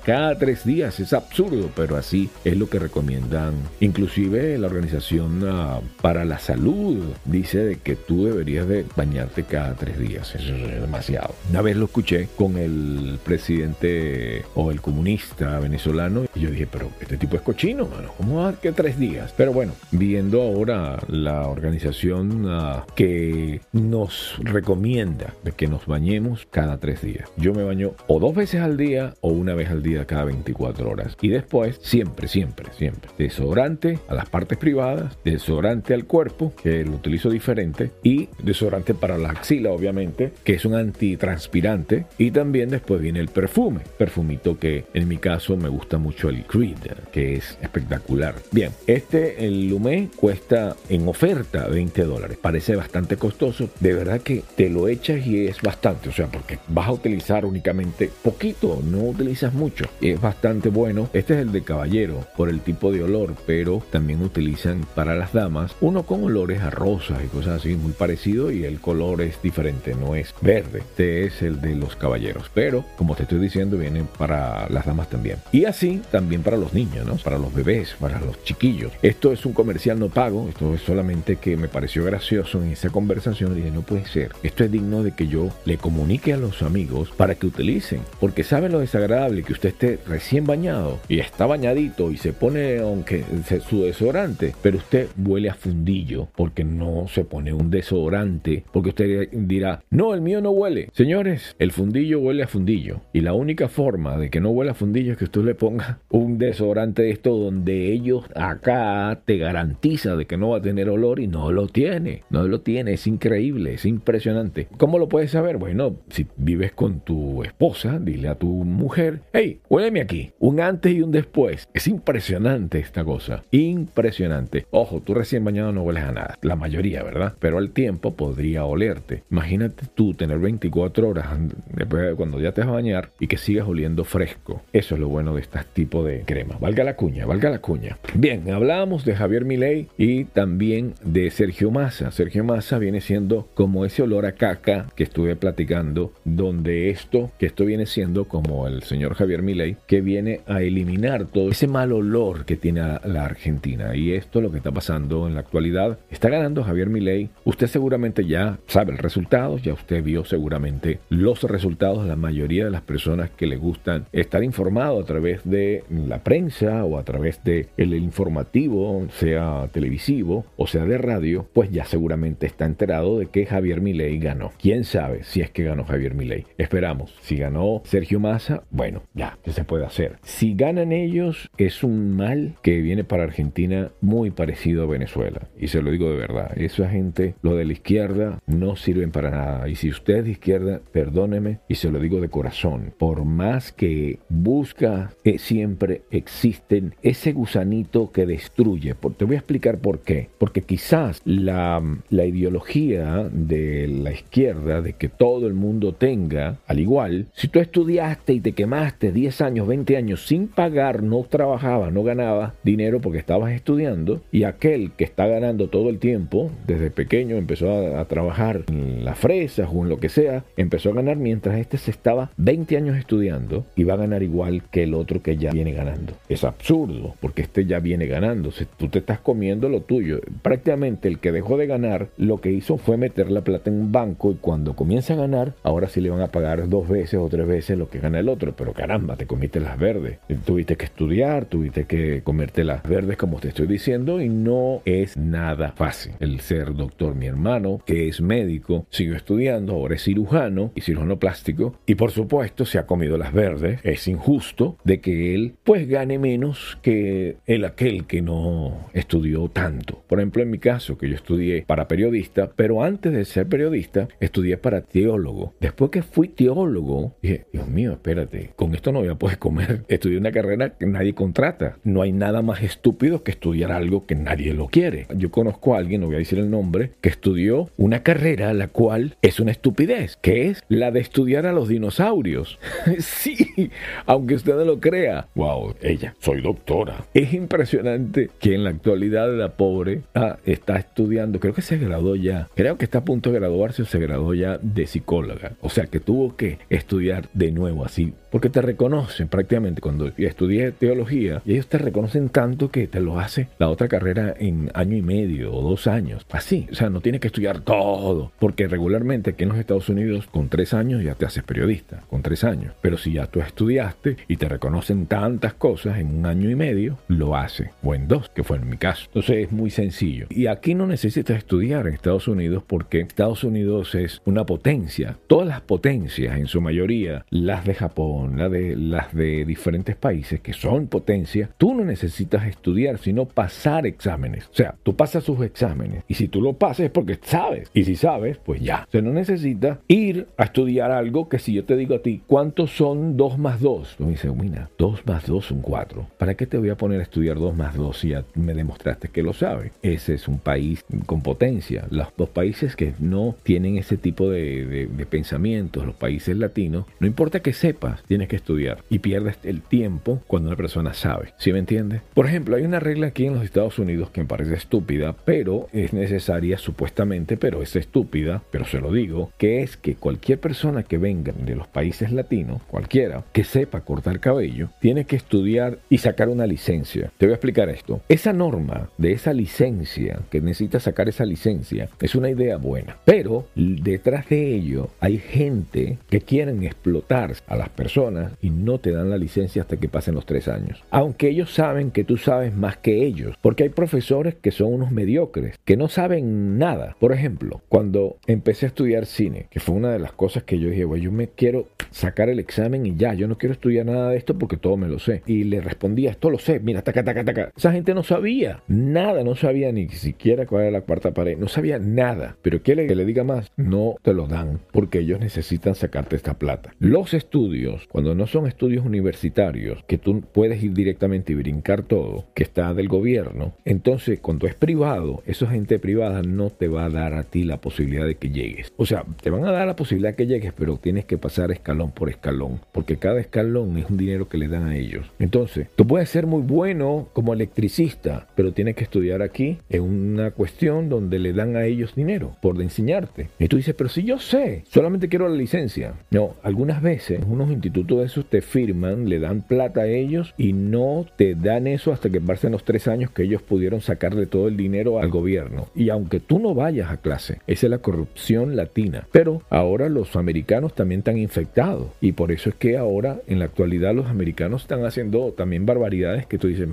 cada 0.04 0.38
tres 0.38 0.64
días. 0.64 1.00
Es 1.00 1.12
absurdo, 1.12 1.70
pero 1.74 1.96
así 1.96 2.30
es 2.44 2.56
lo 2.56 2.68
que 2.68 2.78
recomiendan. 2.78 3.54
Inclusive 3.80 4.58
la 4.58 4.66
Organización 4.66 5.42
ah, 5.46 5.80
para 6.00 6.24
la 6.24 6.38
Salud 6.38 7.02
dice 7.24 7.58
de 7.58 7.76
que 7.76 7.96
tú 7.96 8.26
deberías 8.26 8.66
de 8.68 8.84
bañarte 8.96 9.44
cada 9.44 9.74
tres 9.74 9.98
días. 9.98 10.34
Eso 10.34 10.54
es 10.54 10.80
demasiado. 10.80 11.34
Una 11.50 11.62
vez 11.62 11.76
lo 11.76 11.86
escuché 11.86 12.28
con 12.36 12.56
el 12.56 13.18
presidente 13.24 14.44
o 14.54 14.70
el 14.70 14.80
comunista 14.80 15.58
venezolano 15.58 16.24
y 16.34 16.40
yo 16.40 16.50
dije, 16.50 16.66
pero 16.70 16.90
este 17.00 17.16
tipo 17.16 17.36
es 17.36 17.42
cochino, 17.42 17.86
mano. 17.86 18.12
¿Cómo 18.16 18.42
va 18.42 18.52
que 18.54 18.72
tres 18.72 18.98
días? 18.98 19.32
Pero 19.36 19.52
bueno, 19.52 19.72
viendo 19.90 20.42
ahora 20.42 20.98
la 21.08 21.46
organización 21.46 22.46
ah, 22.48 22.84
que 22.94 23.60
nos 23.72 24.36
recomienda 24.38 25.34
de 25.44 25.52
que 25.52 25.66
nos 25.66 25.86
bañemos 25.86 26.46
cada 26.50 26.78
tres 26.78 27.02
días. 27.02 27.30
Yo 27.36 27.52
me 27.52 27.64
baño 27.64 27.92
o 28.06 28.20
dos 28.20 28.34
veces 28.34 28.60
al 28.60 28.76
día 28.76 29.14
o 29.20 29.28
una 29.28 29.54
vez 29.54 29.61
al 29.68 29.82
día 29.82 30.04
cada 30.06 30.24
24 30.24 30.88
horas. 30.88 31.16
Y 31.20 31.28
después, 31.28 31.78
siempre, 31.82 32.28
siempre, 32.28 32.72
siempre, 32.76 33.10
desodorante 33.18 33.98
a 34.08 34.14
las 34.14 34.28
partes 34.28 34.58
privadas, 34.58 35.18
desodorante 35.24 35.94
al 35.94 36.04
cuerpo, 36.04 36.52
que 36.62 36.84
lo 36.84 36.92
utilizo 36.92 37.30
diferente, 37.30 37.90
y 38.02 38.28
desodorante 38.42 38.94
para 38.94 39.18
la 39.18 39.30
axila, 39.30 39.70
obviamente, 39.70 40.32
que 40.44 40.54
es 40.54 40.64
un 40.64 40.74
antitranspirante. 40.74 42.06
Y 42.18 42.30
también 42.30 42.70
después 42.70 43.00
viene 43.00 43.20
el 43.20 43.28
perfume, 43.28 43.80
perfumito 43.98 44.58
que 44.58 44.84
en 44.94 45.08
mi 45.08 45.18
caso 45.18 45.56
me 45.56 45.68
gusta 45.68 45.98
mucho 45.98 46.28
el 46.28 46.44
Creed, 46.44 46.78
que 47.12 47.34
es 47.34 47.58
espectacular. 47.60 48.34
Bien, 48.50 48.72
este, 48.86 49.46
el 49.46 49.68
Lume, 49.68 50.08
cuesta 50.16 50.76
en 50.88 51.06
oferta 51.08 51.68
20 51.68 52.04
dólares. 52.04 52.38
Parece 52.40 52.76
bastante 52.76 53.16
costoso. 53.16 53.70
De 53.80 53.94
verdad 53.94 54.20
que 54.20 54.42
te 54.56 54.68
lo 54.68 54.88
echas 54.88 55.26
y 55.26 55.46
es 55.46 55.60
bastante. 55.60 56.08
O 56.08 56.12
sea, 56.12 56.26
porque 56.26 56.58
vas 56.68 56.88
a 56.88 56.92
utilizar 56.92 57.44
únicamente 57.44 58.10
poquito, 58.22 58.82
no 58.84 59.04
utilizas 59.04 59.51
mucho. 59.54 59.84
Es 60.00 60.20
bastante 60.20 60.68
bueno. 60.68 61.08
Este 61.12 61.34
es 61.34 61.40
el 61.40 61.52
de 61.52 61.62
caballero 61.62 62.26
por 62.36 62.48
el 62.48 62.60
tipo 62.60 62.92
de 62.92 63.02
olor, 63.02 63.34
pero 63.46 63.82
también 63.90 64.22
utilizan 64.22 64.86
para 64.94 65.14
las 65.14 65.32
damas 65.32 65.74
uno 65.80 66.04
con 66.04 66.24
olores 66.24 66.62
a 66.62 66.70
rosas 66.70 67.22
y 67.24 67.28
cosas 67.28 67.60
así, 67.60 67.74
muy 67.74 67.92
parecido 67.92 68.50
y 68.50 68.64
el 68.64 68.80
color 68.80 69.22
es 69.22 69.40
diferente, 69.42 69.94
no 69.94 70.14
es 70.14 70.34
verde. 70.40 70.78
Este 70.80 71.24
es 71.24 71.42
el 71.42 71.60
de 71.60 71.74
los 71.74 71.96
caballeros, 71.96 72.50
pero 72.52 72.84
como 72.96 73.14
te 73.14 73.24
estoy 73.24 73.38
diciendo, 73.38 73.78
viene 73.78 74.04
para 74.18 74.68
las 74.68 74.86
damas 74.86 75.08
también. 75.08 75.38
Y 75.52 75.64
así 75.64 76.02
también 76.10 76.42
para 76.42 76.56
los 76.56 76.72
niños, 76.72 77.06
¿no? 77.06 77.16
Para 77.16 77.38
los 77.38 77.52
bebés, 77.54 77.94
para 77.98 78.20
los 78.20 78.42
chiquillos. 78.44 78.92
Esto 79.02 79.32
es 79.32 79.44
un 79.46 79.52
comercial 79.52 79.98
no 79.98 80.08
pago, 80.08 80.48
esto 80.48 80.74
es 80.74 80.82
solamente 80.82 81.36
que 81.36 81.56
me 81.56 81.68
pareció 81.68 82.04
gracioso 82.04 82.62
en 82.62 82.70
esa 82.70 82.90
conversación. 82.90 83.54
Dije, 83.54 83.70
no 83.70 83.82
puede 83.82 84.06
ser. 84.06 84.32
Esto 84.42 84.64
es 84.64 84.70
digno 84.70 85.02
de 85.02 85.12
que 85.12 85.28
yo 85.28 85.48
le 85.64 85.78
comunique 85.78 86.32
a 86.32 86.36
los 86.36 86.62
amigos 86.62 87.10
para 87.16 87.34
que 87.34 87.46
utilicen, 87.46 88.00
porque 88.20 88.44
saben 88.44 88.72
lo 88.72 88.80
desagradable 88.80 89.41
que 89.42 89.52
usted 89.52 89.70
esté 89.70 89.98
recién 90.06 90.46
bañado 90.46 90.98
y 91.08 91.18
está 91.18 91.46
bañadito 91.46 92.10
y 92.10 92.16
se 92.16 92.32
pone, 92.32 92.78
aunque 92.78 93.24
su 93.68 93.82
desodorante, 93.82 94.54
pero 94.62 94.78
usted 94.78 95.08
huele 95.16 95.50
a 95.50 95.54
fundillo 95.54 96.28
porque 96.36 96.64
no 96.64 97.06
se 97.08 97.24
pone 97.24 97.52
un 97.52 97.70
desodorante, 97.70 98.64
porque 98.72 98.90
usted 98.90 99.28
dirá, 99.32 99.82
no, 99.90 100.14
el 100.14 100.20
mío 100.20 100.40
no 100.40 100.50
huele. 100.50 100.88
Señores, 100.92 101.56
el 101.58 101.72
fundillo 101.72 102.20
huele 102.20 102.42
a 102.42 102.48
fundillo 102.48 103.00
y 103.12 103.20
la 103.20 103.32
única 103.32 103.68
forma 103.68 104.18
de 104.18 104.30
que 104.30 104.40
no 104.40 104.50
huele 104.50 104.72
a 104.72 104.74
fundillo 104.74 105.12
es 105.12 105.18
que 105.18 105.24
usted 105.24 105.42
le 105.42 105.54
ponga 105.54 105.98
un 106.10 106.38
desodorante 106.38 107.02
de 107.02 107.10
esto 107.10 107.36
donde 107.36 107.92
ellos 107.92 108.24
acá 108.34 109.20
te 109.24 109.38
garantiza 109.38 110.16
de 110.16 110.26
que 110.26 110.36
no 110.36 110.50
va 110.50 110.58
a 110.58 110.62
tener 110.62 110.88
olor 110.88 111.20
y 111.20 111.26
no 111.26 111.52
lo 111.52 111.66
tiene, 111.66 112.24
no 112.30 112.46
lo 112.46 112.60
tiene, 112.60 112.94
es 112.94 113.06
increíble, 113.06 113.74
es 113.74 113.84
impresionante. 113.84 114.68
¿Cómo 114.76 114.98
lo 114.98 115.08
puedes 115.08 115.30
saber? 115.30 115.56
Bueno, 115.56 115.96
si 116.08 116.26
vives 116.36 116.72
con 116.72 117.00
tu 117.00 117.42
esposa, 117.42 117.98
dile 117.98 118.28
a 118.28 118.34
tu 118.34 118.48
mujer, 118.48 119.20
hey, 119.34 119.60
huéleme 119.68 120.02
aquí, 120.02 120.32
un 120.38 120.60
antes 120.60 120.92
y 120.92 121.00
un 121.00 121.10
después. 121.10 121.68
Es 121.72 121.86
impresionante 121.86 122.78
esta 122.78 123.02
cosa, 123.02 123.42
impresionante. 123.50 124.66
Ojo, 124.70 125.00
tú 125.00 125.14
recién 125.14 125.44
bañado 125.44 125.72
no 125.72 125.82
hueles 125.82 126.04
a 126.04 126.12
nada, 126.12 126.38
la 126.42 126.54
mayoría, 126.54 127.02
¿verdad? 127.02 127.34
Pero 127.38 127.58
al 127.58 127.70
tiempo 127.70 128.14
podría 128.14 128.64
olerte. 128.64 129.22
Imagínate 129.30 129.86
tú 129.94 130.12
tener 130.12 130.38
24 130.38 131.08
horas 131.08 131.26
después 131.74 132.02
de 132.02 132.14
cuando 132.14 132.40
ya 132.40 132.52
te 132.52 132.60
vas 132.60 132.68
a 132.68 132.72
bañar 132.72 133.10
y 133.18 133.26
que 133.26 133.38
sigas 133.38 133.66
oliendo 133.66 134.04
fresco. 134.04 134.62
Eso 134.72 134.94
es 134.94 135.00
lo 135.00 135.08
bueno 135.08 135.34
de 135.34 135.40
este 135.40 135.60
tipo 135.72 136.04
de 136.04 136.22
crema. 136.26 136.58
Valga 136.60 136.84
la 136.84 136.96
cuña, 136.96 137.24
valga 137.24 137.48
la 137.48 137.60
cuña. 137.60 137.98
Bien, 138.14 138.50
hablábamos 138.50 139.04
de 139.04 139.16
Javier 139.16 139.44
Milei 139.44 139.88
y 139.96 140.24
también 140.24 140.94
de 141.02 141.30
Sergio 141.30 141.70
Massa. 141.70 142.10
Sergio 142.10 142.44
Massa 142.44 142.78
viene 142.78 143.00
siendo 143.00 143.48
como 143.54 143.86
ese 143.86 144.02
olor 144.02 144.26
a 144.26 144.32
caca 144.32 144.86
que 144.94 145.04
estuve 145.04 145.36
platicando, 145.36 146.12
donde 146.24 146.90
esto, 146.90 147.30
que 147.38 147.46
esto 147.46 147.64
viene 147.64 147.86
siendo 147.86 148.26
como 148.26 148.66
el 148.66 148.82
señor 148.82 149.14
Javier 149.22 149.42
Milei, 149.42 149.76
que 149.86 150.00
viene 150.00 150.40
a 150.48 150.62
eliminar 150.62 151.26
todo 151.26 151.50
ese 151.50 151.68
mal 151.68 151.92
olor 151.92 152.44
que 152.44 152.56
tiene 152.56 152.80
la 153.04 153.24
Argentina. 153.24 153.94
Y 153.94 154.14
esto 154.14 154.40
lo 154.40 154.50
que 154.50 154.56
está 154.56 154.72
pasando 154.72 155.28
en 155.28 155.34
la 155.34 155.40
actualidad. 155.40 155.96
Está 156.10 156.28
ganando 156.28 156.64
Javier 156.64 156.88
Milei. 156.88 157.30
Usted 157.44 157.68
seguramente 157.68 158.26
ya 158.26 158.58
sabe 158.66 158.90
el 158.90 158.98
resultado, 158.98 159.58
ya 159.58 159.74
usted 159.74 160.02
vio 160.02 160.24
seguramente 160.24 160.98
los 161.08 161.44
resultados. 161.44 162.04
La 162.04 162.16
mayoría 162.16 162.64
de 162.64 162.72
las 162.72 162.82
personas 162.82 163.30
que 163.30 163.46
le 163.46 163.56
gustan 163.56 164.06
estar 164.10 164.42
informado 164.42 164.98
a 164.98 165.04
través 165.04 165.44
de 165.44 165.84
la 165.88 166.24
prensa 166.24 166.84
o 166.84 166.98
a 166.98 167.04
través 167.04 167.44
de 167.44 167.68
el 167.76 167.94
informativo, 167.94 169.06
sea 169.10 169.68
televisivo 169.72 170.46
o 170.56 170.66
sea 170.66 170.84
de 170.84 170.98
radio, 170.98 171.46
pues 171.52 171.70
ya 171.70 171.84
seguramente 171.84 172.46
está 172.46 172.64
enterado 172.64 173.20
de 173.20 173.26
que 173.26 173.46
Javier 173.46 173.80
Milei 173.80 174.18
ganó. 174.18 174.50
¿Quién 174.60 174.82
sabe 174.82 175.22
si 175.22 175.42
es 175.42 175.50
que 175.50 175.62
ganó 175.62 175.84
Javier 175.84 176.14
Milei? 176.14 176.44
Esperamos. 176.58 177.14
Si 177.20 177.36
ganó 177.36 177.82
Sergio 177.84 178.18
Massa, 178.18 178.64
bueno, 178.70 179.02
ya, 179.14 179.38
¿qué 179.42 179.52
se 179.52 179.64
puede 179.64 179.84
hacer? 179.84 180.18
Si 180.22 180.54
ganan 180.54 180.92
ellos, 180.92 181.50
es 181.58 181.84
un 181.84 182.16
mal 182.16 182.54
que 182.62 182.80
viene 182.80 183.04
para 183.04 183.24
Argentina 183.24 183.90
muy 184.00 184.30
parecido 184.30 184.84
a 184.84 184.86
Venezuela. 184.86 185.48
Y 185.58 185.68
se 185.68 185.82
lo 185.82 185.90
digo 185.90 186.10
de 186.10 186.16
verdad, 186.16 186.52
esa 186.56 186.88
gente, 186.88 187.34
lo 187.42 187.56
de 187.56 187.64
la 187.64 187.72
izquierda, 187.72 188.40
no 188.46 188.76
sirven 188.76 189.10
para 189.10 189.30
nada. 189.30 189.68
Y 189.68 189.74
si 189.74 189.90
usted 189.90 190.18
es 190.18 190.24
de 190.24 190.30
izquierda, 190.30 190.80
perdóneme 190.92 191.58
y 191.68 191.74
se 191.74 191.90
lo 191.90 191.98
digo 192.00 192.20
de 192.20 192.28
corazón. 192.28 192.94
Por 192.98 193.24
más 193.24 193.72
que 193.72 194.18
busca, 194.28 195.12
que 195.22 195.38
siempre 195.38 196.02
existen 196.10 196.94
ese 197.02 197.32
gusanito 197.32 198.12
que 198.12 198.26
destruye. 198.26 198.94
Te 199.16 199.24
voy 199.24 199.34
a 199.34 199.38
explicar 199.38 199.78
por 199.78 200.00
qué. 200.00 200.30
Porque 200.38 200.62
quizás 200.62 201.20
la, 201.24 201.82
la 202.08 202.24
ideología 202.24 203.28
de 203.30 203.88
la 203.88 204.12
izquierda, 204.12 204.80
de 204.80 204.94
que 204.94 205.08
todo 205.08 205.46
el 205.46 205.54
mundo 205.54 205.94
tenga, 205.94 206.58
al 206.66 206.80
igual, 206.80 207.26
si 207.34 207.48
tú 207.48 207.58
estudiaste 207.58 208.32
y 208.32 208.40
te 208.40 208.52
quemaste 208.52 209.01
10 209.10 209.40
años, 209.40 209.66
20 209.66 209.96
años 209.96 210.26
sin 210.26 210.46
pagar, 210.46 211.02
no 211.02 211.22
trabajabas, 211.24 211.92
no 211.92 212.04
ganabas 212.04 212.52
dinero 212.62 213.00
porque 213.00 213.18
estabas 213.18 213.52
estudiando, 213.52 214.20
y 214.30 214.44
aquel 214.44 214.92
que 214.92 215.04
está 215.04 215.26
ganando 215.26 215.68
todo 215.68 215.88
el 215.88 215.98
tiempo, 215.98 216.50
desde 216.66 216.90
pequeño 216.90 217.36
empezó 217.36 217.98
a, 217.98 218.04
trabajar 218.12 218.64
en 218.68 219.04
las 219.04 219.18
fresas 219.18 219.68
o 219.72 219.82
en 219.82 219.88
lo 219.88 219.98
que 219.98 220.08
sea, 220.08 220.44
empezó 220.56 220.90
a 220.90 220.94
ganar 220.94 221.16
mientras 221.16 221.56
este 221.58 221.78
se 221.78 221.90
estaba 221.90 222.30
20 222.36 222.76
años 222.76 222.96
estudiando 222.98 223.64
y 223.74 223.84
va 223.84 223.94
a 223.94 223.98
ganar 223.98 224.22
igual 224.22 224.62
que 224.70 224.82
el 224.82 224.92
otro 224.92 225.22
que 225.22 225.36
ya 225.36 225.50
viene 225.50 225.72
ganando. 225.72 226.12
Es 226.28 226.44
absurdo, 226.44 227.14
porque 227.20 227.42
este 227.42 227.64
ya 227.64 227.78
viene 227.78 228.06
ganando. 228.06 228.50
Si 228.50 228.66
tú 228.76 228.88
te 228.88 228.98
estás 228.98 229.20
comiendo 229.20 229.68
lo 229.68 229.80
tuyo. 229.80 230.20
Prácticamente 230.42 231.08
el 231.08 231.18
que 231.18 231.32
dejó 231.32 231.56
de 231.56 231.66
ganar, 231.66 232.08
lo 232.16 232.40
que 232.40 232.52
hizo 232.52 232.76
fue 232.76 232.96
meter 232.96 233.30
la 233.30 233.42
plata 233.42 233.70
en 233.70 233.80
un 233.80 233.92
banco 233.92 234.32
y 234.32 234.34
cuando 234.34 234.74
comienza 234.74 235.14
a 235.14 235.16
ganar, 235.16 235.54
ahora 235.62 235.88
sí 235.88 236.00
le 236.00 236.10
van 236.10 236.20
a 236.20 236.28
pagar 236.28 236.68
dos 236.68 236.88
veces 236.88 237.18
o 237.20 237.28
tres 237.28 237.46
veces 237.46 237.78
lo 237.78 237.88
que 237.88 237.98
gana 237.98 238.18
el 238.18 238.28
otro. 238.28 238.54
Pero 238.56 238.72
caramba, 238.92 239.16
te 239.16 239.26
comiste 239.26 239.58
las 239.58 239.78
verdes. 239.78 240.18
Tuviste 240.44 240.76
que 240.76 240.84
estudiar, 240.84 241.46
tuviste 241.46 241.84
que 241.84 242.20
comerte 242.22 242.62
las 242.62 242.82
verdes 242.82 243.16
como 243.16 243.40
te 243.40 243.48
estoy 243.48 243.66
diciendo 243.66 244.20
y 244.20 244.28
no 244.28 244.82
es 244.84 245.16
nada 245.16 245.72
fácil. 245.72 246.12
El 246.20 246.40
ser 246.40 246.74
doctor, 246.74 247.14
mi 247.14 247.24
hermano, 247.24 247.80
que 247.86 248.08
es 248.08 248.20
médico, 248.20 248.84
siguió 248.90 249.16
estudiando, 249.16 249.72
ahora 249.72 249.94
es 249.94 250.02
cirujano 250.02 250.72
y 250.74 250.82
cirujano 250.82 251.18
plástico 251.18 251.74
y 251.86 251.94
por 251.94 252.10
supuesto 252.10 252.66
se 252.66 252.78
ha 252.78 252.84
comido 252.84 253.16
las 253.16 253.32
verdes. 253.32 253.80
Es 253.82 254.06
injusto 254.08 254.76
de 254.84 255.00
que 255.00 255.34
él 255.34 255.54
pues 255.64 255.88
gane 255.88 256.18
menos 256.18 256.78
que 256.82 257.36
el 257.46 257.64
aquel 257.64 258.04
que 258.04 258.20
no 258.20 258.90
estudió 258.92 259.48
tanto. 259.48 260.02
Por 260.06 260.18
ejemplo, 260.18 260.42
en 260.42 260.50
mi 260.50 260.58
caso, 260.58 260.98
que 260.98 261.08
yo 261.08 261.14
estudié 261.14 261.64
para 261.66 261.88
periodista, 261.88 262.52
pero 262.54 262.82
antes 262.82 263.10
de 263.14 263.24
ser 263.24 263.46
periodista, 263.46 264.08
estudié 264.20 264.58
para 264.58 264.82
teólogo. 264.82 265.54
Después 265.60 265.90
que 265.90 266.02
fui 266.02 266.28
teólogo, 266.28 267.14
dije, 267.22 267.46
Dios 267.54 267.68
mío, 267.68 267.92
espérate, 267.92 268.50
con 268.54 268.81
esto 268.82 268.90
no 268.90 268.98
voy 268.98 269.10
a 269.10 269.14
poder 269.14 269.38
comer. 269.38 269.84
Estudié 269.88 270.18
una 270.18 270.32
carrera 270.32 270.70
que 270.70 270.86
nadie 270.86 271.14
contrata. 271.14 271.76
No 271.84 272.02
hay 272.02 272.10
nada 272.10 272.42
más 272.42 272.64
estúpido 272.64 273.22
que 273.22 273.30
estudiar 273.30 273.70
algo 273.70 274.06
que 274.06 274.16
nadie 274.16 274.54
lo 274.54 274.66
quiere. 274.66 275.06
Yo 275.14 275.30
conozco 275.30 275.76
a 275.76 275.78
alguien, 275.78 276.00
no 276.00 276.08
voy 276.08 276.16
a 276.16 276.18
decir 276.18 276.40
el 276.40 276.50
nombre, 276.50 276.90
que 277.00 277.08
estudió 277.08 277.70
una 277.76 278.02
carrera 278.02 278.52
la 278.54 278.66
cual 278.66 279.16
es 279.22 279.38
una 279.38 279.52
estupidez, 279.52 280.18
que 280.20 280.48
es 280.48 280.64
la 280.68 280.90
de 280.90 280.98
estudiar 280.98 281.46
a 281.46 281.52
los 281.52 281.68
dinosaurios. 281.68 282.58
sí, 282.98 283.70
aunque 284.04 284.34
usted 284.34 284.56
lo 284.66 284.80
crea. 284.80 285.28
Wow, 285.36 285.76
ella, 285.80 286.16
soy 286.18 286.40
doctora. 286.40 287.04
Es 287.14 287.32
impresionante 287.34 288.30
que 288.40 288.56
en 288.56 288.64
la 288.64 288.70
actualidad 288.70 289.32
la 289.32 289.52
pobre 289.52 290.00
ah, 290.16 290.38
está 290.44 290.76
estudiando, 290.76 291.38
creo 291.38 291.54
que 291.54 291.62
se 291.62 291.78
graduó 291.78 292.16
ya, 292.16 292.48
creo 292.56 292.78
que 292.78 292.84
está 292.84 292.98
a 292.98 293.04
punto 293.04 293.30
de 293.30 293.38
graduarse 293.38 293.82
o 293.82 293.84
se 293.84 294.00
graduó 294.00 294.34
ya 294.34 294.58
de 294.60 294.88
psicóloga. 294.88 295.52
O 295.60 295.70
sea 295.70 295.86
que 295.86 296.00
tuvo 296.00 296.34
que 296.34 296.58
estudiar 296.68 297.28
de 297.32 297.52
nuevo 297.52 297.84
así, 297.84 298.12
porque 298.32 298.48
te 298.48 298.60
reconocen 298.72 299.28
prácticamente 299.28 299.82
cuando 299.82 300.10
estudié 300.16 300.72
teología 300.72 301.42
y 301.44 301.52
ellos 301.52 301.68
te 301.68 301.76
reconocen 301.76 302.30
tanto 302.30 302.70
que 302.70 302.86
te 302.86 303.00
lo 303.00 303.20
hace 303.20 303.48
la 303.58 303.68
otra 303.68 303.86
carrera 303.86 304.34
en 304.38 304.70
año 304.74 304.96
y 304.96 305.02
medio 305.02 305.52
o 305.52 305.62
dos 305.62 305.86
años. 305.86 306.26
Así, 306.30 306.66
o 306.72 306.74
sea, 306.74 306.88
no 306.88 307.00
tienes 307.00 307.20
que 307.20 307.26
estudiar 307.28 307.60
todo, 307.60 308.32
porque 308.38 308.68
regularmente 308.68 309.30
aquí 309.30 309.42
en 309.42 309.50
los 309.50 309.58
Estados 309.58 309.88
Unidos 309.90 310.26
con 310.26 310.48
tres 310.48 310.72
años 310.72 311.02
ya 311.02 311.14
te 311.14 311.26
haces 311.26 311.42
periodista, 311.42 312.02
con 312.08 312.22
tres 312.22 312.44
años. 312.44 312.74
Pero 312.80 312.96
si 312.96 313.12
ya 313.12 313.26
tú 313.26 313.40
estudiaste 313.40 314.16
y 314.26 314.36
te 314.36 314.48
reconocen 314.48 315.06
tantas 315.06 315.52
cosas 315.54 315.98
en 315.98 316.18
un 316.18 316.26
año 316.26 316.48
y 316.48 316.54
medio, 316.54 316.98
lo 317.08 317.36
hace, 317.36 317.72
o 317.82 317.94
en 317.94 318.08
dos, 318.08 318.30
que 318.30 318.42
fue 318.42 318.56
en 318.56 318.70
mi 318.70 318.78
caso. 318.78 319.04
Entonces 319.08 319.46
es 319.46 319.52
muy 319.52 319.70
sencillo. 319.70 320.26
Y 320.30 320.46
aquí 320.46 320.74
no 320.74 320.86
necesitas 320.86 321.36
estudiar 321.36 321.86
en 321.86 321.94
Estados 321.94 322.26
Unidos 322.26 322.64
porque 322.66 323.00
Estados 323.00 323.44
Unidos 323.44 323.94
es 323.94 324.22
una 324.24 324.46
potencia. 324.46 325.18
Todas 325.26 325.46
las 325.46 325.60
potencias, 325.60 326.38
en 326.38 326.46
su 326.46 326.62
mayoría, 326.62 327.26
las 327.28 327.66
de 327.66 327.74
Japón, 327.74 328.38
las 328.38 328.50
de, 328.50 328.61
las 328.76 329.14
de 329.14 329.44
diferentes 329.44 329.96
países 329.96 330.40
que 330.40 330.52
son 330.52 330.86
potencia, 330.86 331.50
tú 331.58 331.74
no 331.74 331.84
necesitas 331.84 332.46
estudiar, 332.46 332.98
sino 332.98 333.26
pasar 333.26 333.86
exámenes. 333.86 334.46
O 334.52 334.54
sea, 334.54 334.74
tú 334.82 334.96
pasas 334.96 335.24
sus 335.24 335.40
exámenes 335.42 336.04
y 336.08 336.14
si 336.14 336.28
tú 336.28 336.40
lo 336.40 336.54
pasas 336.54 336.86
es 336.86 336.90
porque 336.90 337.18
sabes. 337.22 337.70
Y 337.74 337.84
si 337.84 337.96
sabes, 337.96 338.38
pues 338.38 338.60
ya. 338.60 338.86
O 338.88 338.90
sea, 338.90 339.02
no 339.02 339.12
necesitas 339.12 339.78
ir 339.88 340.28
a 340.36 340.44
estudiar 340.44 340.90
algo 340.90 341.28
que 341.28 341.38
si 341.38 341.52
yo 341.52 341.64
te 341.64 341.76
digo 341.76 341.94
a 341.94 342.02
ti, 342.02 342.22
¿cuántos 342.26 342.70
son 342.70 343.16
2 343.16 343.38
más 343.38 343.60
2? 343.60 343.96
Tú 343.98 344.04
me 344.04 344.10
dices, 344.12 344.34
mira, 344.34 344.70
2 344.78 345.06
más 345.06 345.26
2 345.26 345.44
son 345.44 345.60
4. 345.60 346.06
¿Para 346.18 346.34
qué 346.34 346.46
te 346.46 346.58
voy 346.58 346.70
a 346.70 346.76
poner 346.76 347.00
a 347.00 347.04
estudiar 347.04 347.36
2 347.38 347.56
más 347.56 347.76
2 347.76 347.98
si 347.98 348.08
ya 348.10 348.24
me 348.34 348.54
demostraste 348.54 349.08
que 349.08 349.22
lo 349.22 349.32
sabes? 349.32 349.72
Ese 349.82 350.14
es 350.14 350.28
un 350.28 350.38
país 350.38 350.84
con 351.06 351.22
potencia. 351.22 351.86
Los 351.90 352.08
dos 352.16 352.28
países 352.28 352.76
que 352.76 352.94
no 352.98 353.34
tienen 353.42 353.76
ese 353.76 353.96
tipo 353.96 354.30
de, 354.30 354.86
de 354.86 355.06
pensamientos, 355.06 355.84
los 355.84 355.94
países 355.94 356.36
latinos, 356.36 356.84
no 357.00 357.06
importa 357.06 357.40
que 357.40 357.52
sepas, 357.52 358.02
tienes 358.04 358.28
que 358.28 358.36
estudiar 358.36 358.51
y 358.90 358.98
pierdes 358.98 359.38
el 359.44 359.62
tiempo 359.62 360.20
cuando 360.26 360.48
una 360.48 360.56
persona 360.56 360.94
sabe. 360.94 361.32
¿Sí 361.38 361.52
me 361.52 361.58
entiendes? 361.58 362.02
Por 362.14 362.26
ejemplo, 362.26 362.56
hay 362.56 362.64
una 362.64 362.80
regla 362.80 363.08
aquí 363.08 363.26
en 363.26 363.34
los 363.34 363.44
Estados 363.44 363.78
Unidos 363.78 364.10
que 364.10 364.20
me 364.20 364.26
parece 364.26 364.54
estúpida, 364.54 365.14
pero 365.24 365.68
es 365.72 365.92
necesaria 365.92 366.58
supuestamente, 366.58 367.36
pero 367.36 367.62
es 367.62 367.76
estúpida, 367.76 368.42
pero 368.50 368.64
se 368.64 368.80
lo 368.80 368.92
digo, 368.92 369.30
que 369.38 369.62
es 369.62 369.76
que 369.76 369.94
cualquier 369.94 370.38
persona 370.38 370.82
que 370.82 370.98
venga 370.98 371.32
de 371.32 371.54
los 371.54 371.66
países 371.66 372.12
latinos, 372.12 372.62
cualquiera, 372.68 373.24
que 373.32 373.44
sepa 373.44 373.80
cortar 373.80 374.20
cabello, 374.20 374.68
tiene 374.80 375.04
que 375.04 375.16
estudiar 375.16 375.78
y 375.88 375.98
sacar 375.98 376.28
una 376.28 376.46
licencia. 376.46 377.10
Te 377.16 377.26
voy 377.26 377.32
a 377.32 377.36
explicar 377.36 377.68
esto. 377.70 378.02
Esa 378.08 378.32
norma 378.32 378.90
de 378.98 379.12
esa 379.12 379.32
licencia, 379.32 380.20
que 380.30 380.40
necesita 380.40 380.78
sacar 380.78 381.08
esa 381.08 381.24
licencia, 381.24 381.88
es 382.00 382.14
una 382.14 382.30
idea 382.30 382.58
buena, 382.58 382.98
pero 383.04 383.46
detrás 383.54 384.28
de 384.28 384.54
ello 384.54 384.90
hay 385.00 385.18
gente 385.18 385.98
que 386.10 386.20
quieren 386.20 386.62
explotar 386.64 387.34
a 387.46 387.56
las 387.56 387.68
personas 387.68 388.31
y 388.40 388.50
no 388.50 388.78
te 388.78 388.92
dan 388.92 389.10
la 389.10 389.18
licencia 389.18 389.62
hasta 389.62 389.76
que 389.76 389.88
pasen 389.88 390.14
los 390.14 390.26
tres 390.26 390.48
años. 390.48 390.82
Aunque 390.90 391.28
ellos 391.28 391.52
saben 391.52 391.90
que 391.90 392.04
tú 392.04 392.16
sabes 392.16 392.54
más 392.54 392.76
que 392.76 393.04
ellos, 393.04 393.36
porque 393.40 393.64
hay 393.64 393.68
profesores 393.68 394.34
que 394.34 394.50
son 394.50 394.72
unos 394.72 394.90
mediocres, 394.90 395.58
que 395.64 395.76
no 395.76 395.88
saben 395.88 396.58
nada. 396.58 396.96
Por 396.98 397.12
ejemplo, 397.12 397.60
cuando 397.68 398.16
empecé 398.26 398.66
a 398.66 398.68
estudiar 398.68 399.06
cine, 399.06 399.46
que 399.50 399.60
fue 399.60 399.74
una 399.74 399.92
de 399.92 399.98
las 399.98 400.12
cosas 400.12 400.42
que 400.44 400.58
yo 400.58 400.70
dije, 400.70 400.84
bueno, 400.84 401.04
yo 401.04 401.12
me 401.12 401.28
quiero 401.28 401.68
sacar 401.90 402.28
el 402.28 402.38
examen 402.38 402.86
y 402.86 402.96
ya, 402.96 403.14
yo 403.14 403.28
no 403.28 403.38
quiero 403.38 403.52
estudiar 403.52 403.86
nada 403.86 404.10
de 404.10 404.16
esto 404.16 404.38
porque 404.38 404.56
todo 404.56 404.76
me 404.76 404.88
lo 404.88 404.98
sé. 404.98 405.22
Y 405.26 405.44
le 405.44 405.60
respondía, 405.60 406.10
esto 406.10 406.30
lo 406.30 406.38
sé, 406.38 406.60
mira, 406.60 406.82
taca, 406.82 407.04
taca, 407.04 407.24
taca. 407.24 407.52
Esa 407.56 407.72
gente 407.72 407.94
no 407.94 408.02
sabía 408.02 408.62
nada, 408.68 409.24
no 409.24 409.34
sabía 409.34 409.72
ni 409.72 409.88
siquiera 409.88 410.46
cuál 410.46 410.62
era 410.62 410.70
la 410.70 410.80
cuarta 410.82 411.12
pared, 411.12 411.38
no 411.38 411.48
sabía 411.48 411.78
nada. 411.78 412.36
Pero 412.42 412.62
¿qué 412.62 412.74
le, 412.74 412.86
que 412.86 412.94
le 412.94 413.04
diga 413.04 413.24
más? 413.24 413.50
No 413.56 413.96
te 414.02 414.14
lo 414.14 414.26
dan 414.26 414.60
porque 414.72 415.00
ellos 415.00 415.20
necesitan 415.20 415.74
sacarte 415.74 416.16
esta 416.16 416.34
plata. 416.34 416.74
Los 416.78 417.14
estudios, 417.14 417.86
cuando 417.88 418.14
no 418.14 418.21
son 418.26 418.46
estudios 418.46 418.84
universitarios, 418.84 419.82
que 419.86 419.98
tú 419.98 420.20
puedes 420.20 420.62
ir 420.62 420.72
directamente 420.72 421.32
y 421.32 421.36
brincar 421.36 421.82
todo, 421.82 422.26
que 422.34 422.42
está 422.42 422.74
del 422.74 422.88
gobierno, 422.88 423.54
entonces 423.64 424.20
cuando 424.20 424.46
es 424.46 424.54
privado, 424.54 425.22
esa 425.26 425.46
gente 425.46 425.78
privada 425.78 426.22
no 426.22 426.50
te 426.50 426.68
va 426.68 426.84
a 426.84 426.90
dar 426.90 427.14
a 427.14 427.24
ti 427.24 427.44
la 427.44 427.60
posibilidad 427.60 428.06
de 428.06 428.16
que 428.16 428.30
llegues. 428.30 428.72
O 428.76 428.86
sea, 428.86 429.04
te 429.20 429.30
van 429.30 429.44
a 429.44 429.52
dar 429.52 429.66
la 429.66 429.76
posibilidad 429.76 430.10
de 430.10 430.16
que 430.16 430.26
llegues, 430.26 430.52
pero 430.52 430.76
tienes 430.76 431.04
que 431.04 431.18
pasar 431.18 431.50
escalón 431.50 431.90
por 431.92 432.08
escalón, 432.08 432.60
porque 432.72 432.96
cada 432.96 433.20
escalón 433.20 433.78
es 433.78 433.88
un 433.88 433.96
dinero 433.96 434.28
que 434.28 434.38
le 434.38 434.48
dan 434.48 434.68
a 434.68 434.76
ellos. 434.76 435.10
Entonces, 435.18 435.68
tú 435.76 435.86
puedes 435.86 436.08
ser 436.08 436.26
muy 436.26 436.42
bueno 436.42 437.08
como 437.12 437.32
electricista, 437.32 438.28
pero 438.34 438.52
tienes 438.52 438.76
que 438.76 438.84
estudiar 438.84 439.22
aquí 439.22 439.58
en 439.68 439.82
una 439.82 440.30
cuestión 440.30 440.88
donde 440.88 441.18
le 441.18 441.32
dan 441.32 441.56
a 441.56 441.64
ellos 441.64 441.94
dinero 441.94 442.36
por 442.40 442.60
enseñarte. 442.60 443.28
Y 443.38 443.48
tú 443.48 443.56
dices, 443.56 443.74
pero 443.74 443.88
si 443.88 444.02
yo 444.02 444.18
sé, 444.18 444.64
solamente 444.68 445.08
quiero 445.08 445.28
la 445.28 445.36
licencia. 445.36 445.94
No, 446.10 446.34
algunas 446.42 446.82
veces 446.82 447.20
unos 447.26 447.50
institutos 447.50 448.00
de 448.00 448.08
esos 448.12 448.26
te 448.26 448.42
firman, 448.42 449.08
le 449.08 449.18
dan 449.18 449.42
plata 449.42 449.82
a 449.82 449.86
ellos 449.86 450.34
y 450.36 450.52
no 450.52 451.06
te 451.16 451.34
dan 451.34 451.66
eso 451.66 451.92
hasta 451.92 452.10
que 452.10 452.20
pasen 452.20 452.52
los 452.52 452.64
tres 452.64 452.88
años 452.88 453.10
que 453.10 453.22
ellos 453.22 453.42
pudieron 453.42 453.80
sacarle 453.80 454.26
todo 454.26 454.48
el 454.48 454.56
dinero 454.56 455.00
al 455.00 455.08
gobierno. 455.08 455.68
Y 455.74 455.88
aunque 455.88 456.20
tú 456.20 456.38
no 456.38 456.54
vayas 456.54 456.90
a 456.90 456.98
clase, 456.98 457.38
esa 457.46 457.66
es 457.66 457.70
la 457.70 457.78
corrupción 457.78 458.54
latina. 458.56 459.06
Pero 459.12 459.42
ahora 459.50 459.88
los 459.88 460.14
americanos 460.16 460.74
también 460.74 461.00
están 461.00 461.18
infectados. 461.18 461.88
Y 462.00 462.12
por 462.12 462.32
eso 462.32 462.50
es 462.50 462.54
que 462.54 462.76
ahora, 462.76 463.20
en 463.26 463.38
la 463.38 463.46
actualidad, 463.46 463.94
los 463.94 464.06
americanos 464.06 464.62
están 464.62 464.84
haciendo 464.84 465.32
también 465.32 465.66
barbaridades 465.66 466.26
que 466.26 466.38
tú 466.38 466.48
dices, 466.48 466.68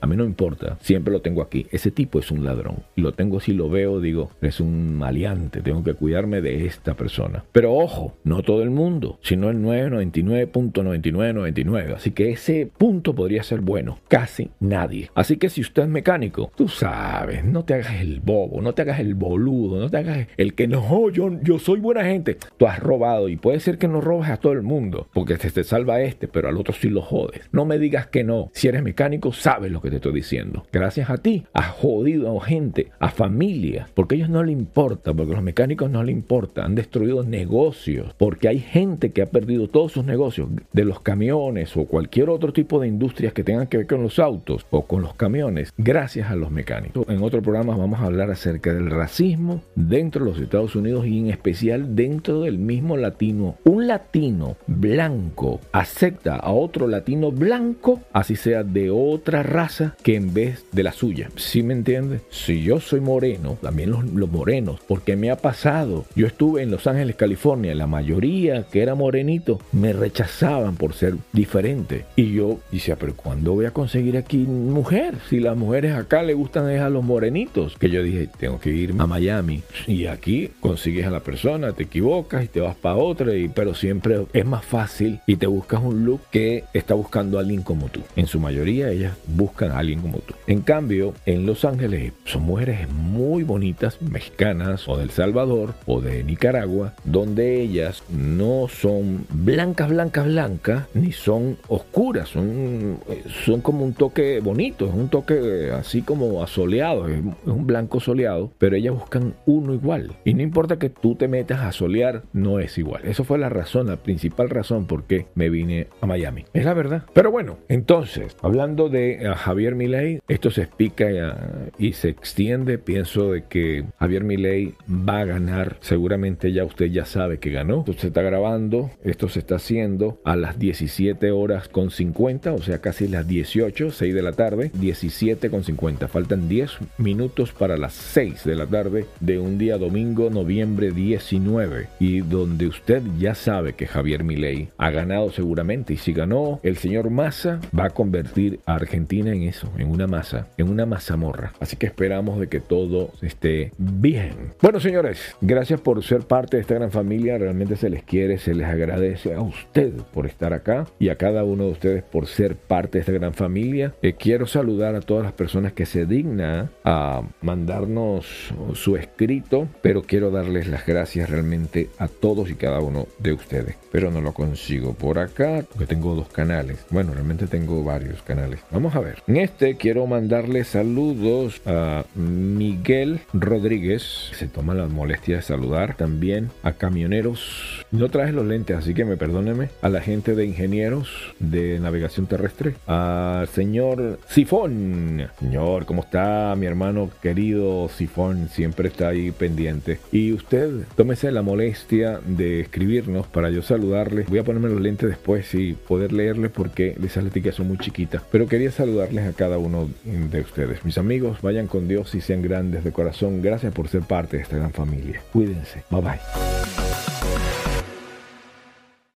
A 0.00 0.06
mí 0.06 0.16
no 0.16 0.24
importa, 0.24 0.78
siempre 0.80 1.12
lo 1.12 1.20
tengo 1.20 1.42
aquí. 1.42 1.66
Ese 1.70 1.90
tipo 1.90 2.18
es 2.18 2.30
un 2.30 2.44
ladrón. 2.44 2.76
Y 2.96 3.00
lo 3.00 3.12
tengo 3.12 3.40
si 3.40 3.52
lo 3.52 3.68
veo, 3.68 4.00
digo, 4.00 4.30
es 4.40 4.60
un 4.60 4.96
maleante, 4.96 5.62
tengo 5.62 5.82
que 5.82 5.94
cuidarme 5.94 6.40
de 6.40 6.66
esta 6.66 6.94
persona. 6.94 7.44
Pero 7.52 7.74
ojo, 7.74 8.16
no 8.24 8.42
todo 8.42 8.62
el 8.62 8.70
mundo, 8.70 9.18
sino 9.22 9.50
el 9.50 9.58
999.9999. 9.58 11.96
Así 11.96 12.12
que 12.12 12.30
ese 12.30 12.70
punto 12.76 13.14
podría 13.14 13.42
ser 13.42 13.60
bueno. 13.60 13.98
Casi 14.08 14.50
nadie. 14.60 15.10
Así 15.14 15.36
que 15.36 15.48
si 15.48 15.60
usted 15.60 15.82
es 15.82 15.88
mecánico, 15.88 16.52
tú 16.56 16.68
sabes, 16.68 17.44
no 17.44 17.64
te 17.64 17.74
hagas 17.74 18.00
el 18.00 18.20
bobo, 18.20 18.60
no 18.60 18.74
te 18.74 18.82
hagas 18.82 19.00
el 19.00 19.14
boludo, 19.14 19.80
no 19.80 19.90
te 19.90 19.98
hagas 19.98 20.28
el 20.36 20.54
que 20.54 20.68
no, 20.68 21.10
yo, 21.10 21.30
yo 21.42 21.58
soy 21.58 21.80
buena 21.80 22.04
gente. 22.04 22.36
Tú 22.56 22.66
has 22.66 22.78
robado 22.78 23.28
y 23.28 23.36
puede 23.36 23.60
ser 23.60 23.78
que 23.78 23.88
no 23.88 24.00
robes 24.00 24.30
a 24.30 24.36
todo 24.36 24.52
el 24.52 24.62
mundo, 24.62 25.08
porque 25.12 25.36
te, 25.36 25.50
te 25.50 25.64
salva 25.64 26.00
este, 26.00 26.28
pero 26.28 26.48
al 26.48 26.56
otro 26.56 26.74
sí 26.74 26.88
lo 26.88 27.02
jodes. 27.02 27.42
No 27.52 27.64
me 27.64 27.78
digas 27.78 28.06
que 28.06 28.24
no. 28.24 28.50
Si 28.52 28.68
eres 28.68 28.82
mecánico, 28.82 29.31
sabes 29.32 29.72
lo 29.72 29.80
que 29.80 29.90
te 29.90 29.96
estoy 29.96 30.12
diciendo. 30.12 30.64
Gracias 30.72 31.10
a 31.10 31.18
ti, 31.18 31.44
has 31.52 31.68
jodido 31.68 32.40
a 32.40 32.44
gente, 32.44 32.90
a 32.98 33.08
familias, 33.08 33.88
porque 33.94 34.14
a 34.14 34.18
ellos 34.18 34.30
no 34.30 34.42
le 34.42 34.52
importa, 34.52 35.12
porque 35.12 35.32
a 35.32 35.36
los 35.36 35.44
mecánicos 35.44 35.90
no 35.90 36.02
le 36.02 36.12
importa. 36.12 36.64
Han 36.64 36.74
destruido 36.74 37.22
negocios, 37.22 38.14
porque 38.18 38.48
hay 38.48 38.58
gente 38.60 39.12
que 39.12 39.22
ha 39.22 39.26
perdido 39.26 39.68
todos 39.68 39.92
sus 39.92 40.04
negocios 40.04 40.48
de 40.72 40.84
los 40.84 41.00
camiones 41.00 41.76
o 41.76 41.84
cualquier 41.84 42.30
otro 42.30 42.52
tipo 42.52 42.80
de 42.80 42.88
industrias 42.88 43.32
que 43.32 43.44
tengan 43.44 43.66
que 43.66 43.78
ver 43.78 43.86
con 43.86 44.02
los 44.02 44.18
autos 44.18 44.66
o 44.70 44.86
con 44.86 45.02
los 45.02 45.14
camiones, 45.14 45.72
gracias 45.76 46.30
a 46.30 46.36
los 46.36 46.50
mecánicos. 46.50 47.06
En 47.08 47.22
otro 47.22 47.42
programa 47.42 47.76
vamos 47.76 48.00
a 48.00 48.06
hablar 48.06 48.30
acerca 48.30 48.72
del 48.72 48.90
racismo 48.90 49.62
dentro 49.74 50.24
de 50.24 50.30
los 50.30 50.40
Estados 50.40 50.76
Unidos 50.76 51.06
y 51.06 51.18
en 51.18 51.30
especial 51.30 51.94
dentro 51.94 52.42
del 52.42 52.58
mismo 52.58 52.96
latino. 52.96 53.56
Un 53.64 53.86
latino 53.86 54.56
blanco 54.66 55.60
acepta 55.72 56.36
a 56.36 56.52
otro 56.52 56.86
latino 56.86 57.30
blanco, 57.30 58.00
así 58.12 58.36
sea 58.36 58.62
de 58.64 58.90
otra 59.22 59.44
raza, 59.44 59.94
que 60.02 60.16
en 60.16 60.34
vez 60.34 60.64
de 60.72 60.82
la 60.82 60.90
suya. 60.90 61.30
¿Sí 61.36 61.62
me 61.62 61.74
entiendes? 61.74 62.22
Si 62.30 62.64
yo 62.64 62.80
soy 62.80 63.00
moreno, 63.00 63.56
también 63.62 63.90
los, 63.90 64.02
morenos, 64.32 64.80
porque 64.88 65.14
me 65.14 65.30
ha 65.30 65.36
pasado. 65.36 66.04
Yo 66.16 66.26
estuve 66.26 66.62
en 66.62 66.72
Los 66.72 66.88
Ángeles, 66.88 67.14
California, 67.14 67.72
la 67.74 67.86
mayoría 67.86 68.64
que 68.64 68.82
era 68.82 68.96
morenito 68.96 69.60
me 69.70 69.92
rechazaban 69.92 70.74
por 70.74 70.94
ser 70.94 71.14
diferente. 71.32 72.04
Y 72.16 72.32
yo 72.32 72.58
decía, 72.72 72.96
pero 72.96 73.14
¿cuándo 73.14 73.52
voy 73.52 73.66
a 73.66 73.70
conseguir 73.70 74.16
aquí 74.16 74.38
mujer? 74.38 75.14
Si 75.30 75.38
las 75.38 75.56
mujeres 75.56 75.94
acá 75.94 76.24
le 76.24 76.34
gustan 76.34 76.68
es 76.70 76.80
a 76.80 76.90
los 76.90 77.04
morenitos. 77.04 77.76
Que 77.78 77.90
yo 77.90 78.02
dije, 78.02 78.28
tengo 78.40 78.58
que 78.58 78.70
ir 78.70 78.94
a 78.98 79.06
Miami. 79.06 79.62
Y 79.86 80.06
aquí 80.06 80.50
consigues 80.58 81.06
a 81.06 81.10
la 81.10 81.20
persona, 81.20 81.72
te 81.74 81.84
equivocas 81.84 82.44
y 82.44 82.48
te 82.48 82.60
vas 82.60 82.74
para 82.74 82.96
otra, 82.96 83.36
y, 83.36 83.48
pero 83.48 83.74
siempre 83.74 84.26
es 84.32 84.44
más 84.44 84.64
fácil 84.64 85.20
y 85.28 85.36
te 85.36 85.46
buscas 85.46 85.80
un 85.80 86.04
look 86.04 86.22
que 86.32 86.64
está 86.72 86.94
buscando 86.94 87.38
a 87.38 87.42
alguien 87.42 87.62
como 87.62 87.88
tú. 87.88 88.00
En 88.16 88.26
su 88.26 88.40
mayoría 88.40 88.90
ellas 88.90 89.11
buscan 89.26 89.70
a 89.72 89.78
alguien 89.78 90.00
como 90.00 90.18
tú. 90.18 90.34
En 90.46 90.60
cambio, 90.60 91.14
en 91.26 91.46
Los 91.46 91.64
Ángeles 91.64 92.12
son 92.24 92.42
mujeres 92.42 92.88
muy 92.90 93.42
bonitas, 93.42 94.00
mexicanas 94.00 94.88
o 94.88 94.96
del 94.96 95.10
Salvador 95.10 95.74
o 95.86 96.00
de 96.00 96.24
Nicaragua, 96.24 96.94
donde 97.04 97.60
ellas 97.60 98.02
no 98.10 98.66
son 98.68 99.26
blancas, 99.30 99.90
blancas, 99.90 100.26
blancas, 100.26 100.86
ni 100.94 101.12
son 101.12 101.56
oscuras, 101.68 102.28
son, 102.28 102.98
son 103.44 103.60
como 103.60 103.84
un 103.84 103.94
toque 103.94 104.40
bonito, 104.40 104.86
es 104.86 104.94
un 104.94 105.08
toque 105.08 105.70
así 105.72 106.02
como 106.02 106.42
asoleado, 106.42 107.08
es 107.08 107.20
un 107.46 107.66
blanco 107.66 108.00
soleado, 108.00 108.50
pero 108.58 108.76
ellas 108.76 108.94
buscan 108.94 109.34
uno 109.46 109.74
igual. 109.74 110.12
Y 110.24 110.34
no 110.34 110.42
importa 110.42 110.78
que 110.78 110.90
tú 110.90 111.14
te 111.14 111.28
metas 111.28 111.60
a 111.60 111.72
solear, 111.72 112.22
no 112.32 112.58
es 112.58 112.78
igual. 112.78 113.02
Eso 113.04 113.24
fue 113.24 113.38
la 113.38 113.48
razón, 113.48 113.88
la 113.88 113.96
principal 113.96 114.50
razón 114.50 114.86
por 114.86 115.04
qué 115.04 115.26
me 115.34 115.48
vine 115.50 115.88
a 116.00 116.06
Miami. 116.06 116.44
Es 116.52 116.64
la 116.64 116.74
verdad. 116.74 117.04
Pero 117.12 117.30
bueno, 117.30 117.58
entonces, 117.68 118.36
hablando 118.42 118.88
de 118.92 119.32
Javier 119.36 119.74
Milei, 119.74 120.20
esto 120.28 120.50
se 120.50 120.62
explica 120.62 121.06
uh, 121.06 121.70
y 121.78 121.94
se 121.94 122.10
extiende. 122.10 122.78
Pienso 122.78 123.32
de 123.32 123.44
que 123.44 123.84
Javier 123.98 124.24
Milei 124.24 124.74
va 124.88 125.20
a 125.20 125.24
ganar. 125.24 125.78
Seguramente 125.80 126.52
ya 126.52 126.64
usted 126.64 126.86
ya 126.86 127.04
sabe 127.04 127.38
que 127.38 127.50
ganó. 127.50 127.80
Esto 127.80 127.94
se 127.94 128.06
está 128.08 128.22
grabando, 128.22 128.90
esto 129.02 129.28
se 129.28 129.40
está 129.40 129.56
haciendo 129.56 130.20
a 130.24 130.36
las 130.36 130.58
17 130.58 131.30
horas 131.30 131.68
con 131.68 131.90
50, 131.90 132.52
o 132.52 132.62
sea, 132.62 132.78
casi 132.80 133.08
las 133.08 133.26
18, 133.26 133.90
6 133.90 134.14
de 134.14 134.22
la 134.22 134.32
tarde, 134.32 134.70
17 134.74 135.50
con 135.50 135.64
50. 135.64 136.08
Faltan 136.08 136.48
10 136.48 136.70
minutos 136.98 137.52
para 137.52 137.76
las 137.76 137.94
6 137.94 138.44
de 138.44 138.54
la 138.54 138.66
tarde 138.66 139.06
de 139.20 139.38
un 139.38 139.58
día 139.58 139.78
domingo, 139.78 140.30
noviembre 140.30 140.92
19, 140.92 141.88
y 141.98 142.20
donde 142.20 142.66
usted 142.66 143.02
ya 143.18 143.34
sabe 143.34 143.74
que 143.74 143.86
Javier 143.86 144.24
Milei 144.24 144.68
ha 144.78 144.90
ganado 144.90 145.30
seguramente, 145.30 145.94
y 145.94 145.96
si 145.96 146.12
ganó, 146.12 146.60
el 146.62 146.76
señor 146.76 147.10
Massa 147.10 147.60
va 147.78 147.86
a 147.86 147.90
convertir 147.90 148.60
a 148.66 148.78
Argentina 148.82 149.32
en 149.32 149.42
eso, 149.42 149.70
en 149.78 149.90
una 149.90 150.06
masa, 150.06 150.48
en 150.56 150.68
una 150.68 150.86
mazamorra. 150.86 151.52
Así 151.60 151.76
que 151.76 151.86
esperamos 151.86 152.40
de 152.40 152.48
que 152.48 152.60
todo 152.60 153.10
esté 153.22 153.72
bien. 153.78 154.52
Bueno, 154.60 154.80
señores, 154.80 155.36
gracias 155.40 155.80
por 155.80 156.02
ser 156.04 156.22
parte 156.22 156.56
de 156.56 156.62
esta 156.62 156.74
gran 156.74 156.90
familia. 156.90 157.38
Realmente 157.38 157.76
se 157.76 157.90
les 157.90 158.02
quiere, 158.02 158.38
se 158.38 158.54
les 158.54 158.66
agradece 158.66 159.34
a 159.34 159.40
usted 159.40 159.92
por 160.12 160.26
estar 160.26 160.52
acá 160.52 160.86
y 160.98 161.08
a 161.08 161.16
cada 161.16 161.44
uno 161.44 161.64
de 161.64 161.72
ustedes 161.72 162.02
por 162.02 162.26
ser 162.26 162.56
parte 162.56 162.98
de 162.98 163.00
esta 163.00 163.12
gran 163.12 163.34
familia. 163.34 163.94
Eh, 164.02 164.14
quiero 164.14 164.46
saludar 164.46 164.94
a 164.94 165.00
todas 165.00 165.24
las 165.24 165.32
personas 165.32 165.72
que 165.72 165.86
se 165.86 166.06
dignan 166.06 166.70
a 166.84 167.22
mandarnos 167.40 168.52
su 168.74 168.96
escrito, 168.96 169.68
pero 169.82 170.02
quiero 170.02 170.30
darles 170.30 170.66
las 170.68 170.86
gracias 170.86 171.30
realmente 171.30 171.90
a 171.98 172.08
todos 172.08 172.50
y 172.50 172.54
cada 172.54 172.80
uno 172.80 173.06
de 173.18 173.32
ustedes. 173.32 173.76
Pero 173.90 174.10
no 174.10 174.20
lo 174.20 174.32
consigo 174.32 174.94
por 174.94 175.18
acá, 175.18 175.64
porque 175.68 175.86
tengo 175.86 176.14
dos 176.14 176.28
canales. 176.28 176.84
Bueno, 176.90 177.12
realmente 177.12 177.46
tengo 177.46 177.82
varios 177.84 178.22
canales. 178.22 178.60
Vamos 178.72 178.96
a 178.96 179.00
ver. 179.00 179.22
En 179.26 179.36
este 179.36 179.76
quiero 179.76 180.06
mandarle 180.06 180.64
saludos 180.64 181.60
a 181.66 182.06
Miguel 182.14 183.20
Rodríguez, 183.34 184.30
se 184.32 184.48
toma 184.48 184.72
la 184.72 184.86
molestia 184.86 185.36
de 185.36 185.42
saludar. 185.42 185.94
También 185.94 186.48
a 186.62 186.72
camioneros. 186.72 187.84
No 187.90 188.08
traje 188.08 188.32
los 188.32 188.46
lentes, 188.46 188.74
así 188.74 188.94
que 188.94 189.04
me 189.04 189.18
perdóneme. 189.18 189.68
A 189.82 189.90
la 189.90 190.00
gente 190.00 190.34
de 190.34 190.46
ingenieros 190.46 191.34
de 191.38 191.78
navegación 191.80 192.26
terrestre. 192.26 192.74
Al 192.86 193.46
señor 193.48 194.18
Sifón. 194.26 195.28
Señor, 195.38 195.84
¿cómo 195.84 196.02
está 196.02 196.54
mi 196.56 196.64
hermano 196.64 197.10
querido 197.20 197.90
Sifón? 197.90 198.48
Siempre 198.48 198.88
está 198.88 199.08
ahí 199.08 199.32
pendiente. 199.32 199.98
Y 200.12 200.32
usted, 200.32 200.70
tómese 200.96 201.30
la 201.30 201.42
molestia 201.42 202.20
de 202.24 202.60
escribirnos 202.60 203.26
para 203.26 203.50
yo 203.50 203.60
saludarle. 203.60 204.24
Voy 204.28 204.38
a 204.38 204.44
ponerme 204.44 204.70
los 204.70 204.80
lentes 204.80 205.10
después 205.10 205.54
y 205.54 205.74
poder 205.74 206.12
leerle 206.12 206.48
porque 206.48 206.96
esas 207.04 207.24
leticas 207.24 207.56
son 207.56 207.68
muy 207.68 207.76
chiquitas. 207.76 208.22
Pero 208.32 208.48
quería 208.62 208.76
saludarles 208.76 209.28
a 209.28 209.32
cada 209.32 209.58
uno 209.58 209.90
de 210.04 210.40
ustedes. 210.40 210.84
Mis 210.84 210.96
amigos, 210.96 211.42
vayan 211.42 211.66
con 211.66 211.88
Dios 211.88 212.14
y 212.14 212.20
sean 212.20 212.42
grandes 212.42 212.84
de 212.84 212.92
corazón. 212.92 213.42
Gracias 213.42 213.72
por 213.74 213.88
ser 213.88 214.02
parte 214.02 214.36
de 214.36 214.44
esta 214.44 214.56
gran 214.56 214.70
familia. 214.70 215.20
Cuídense. 215.32 215.82
Bye 215.90 216.00
bye. 216.00 216.91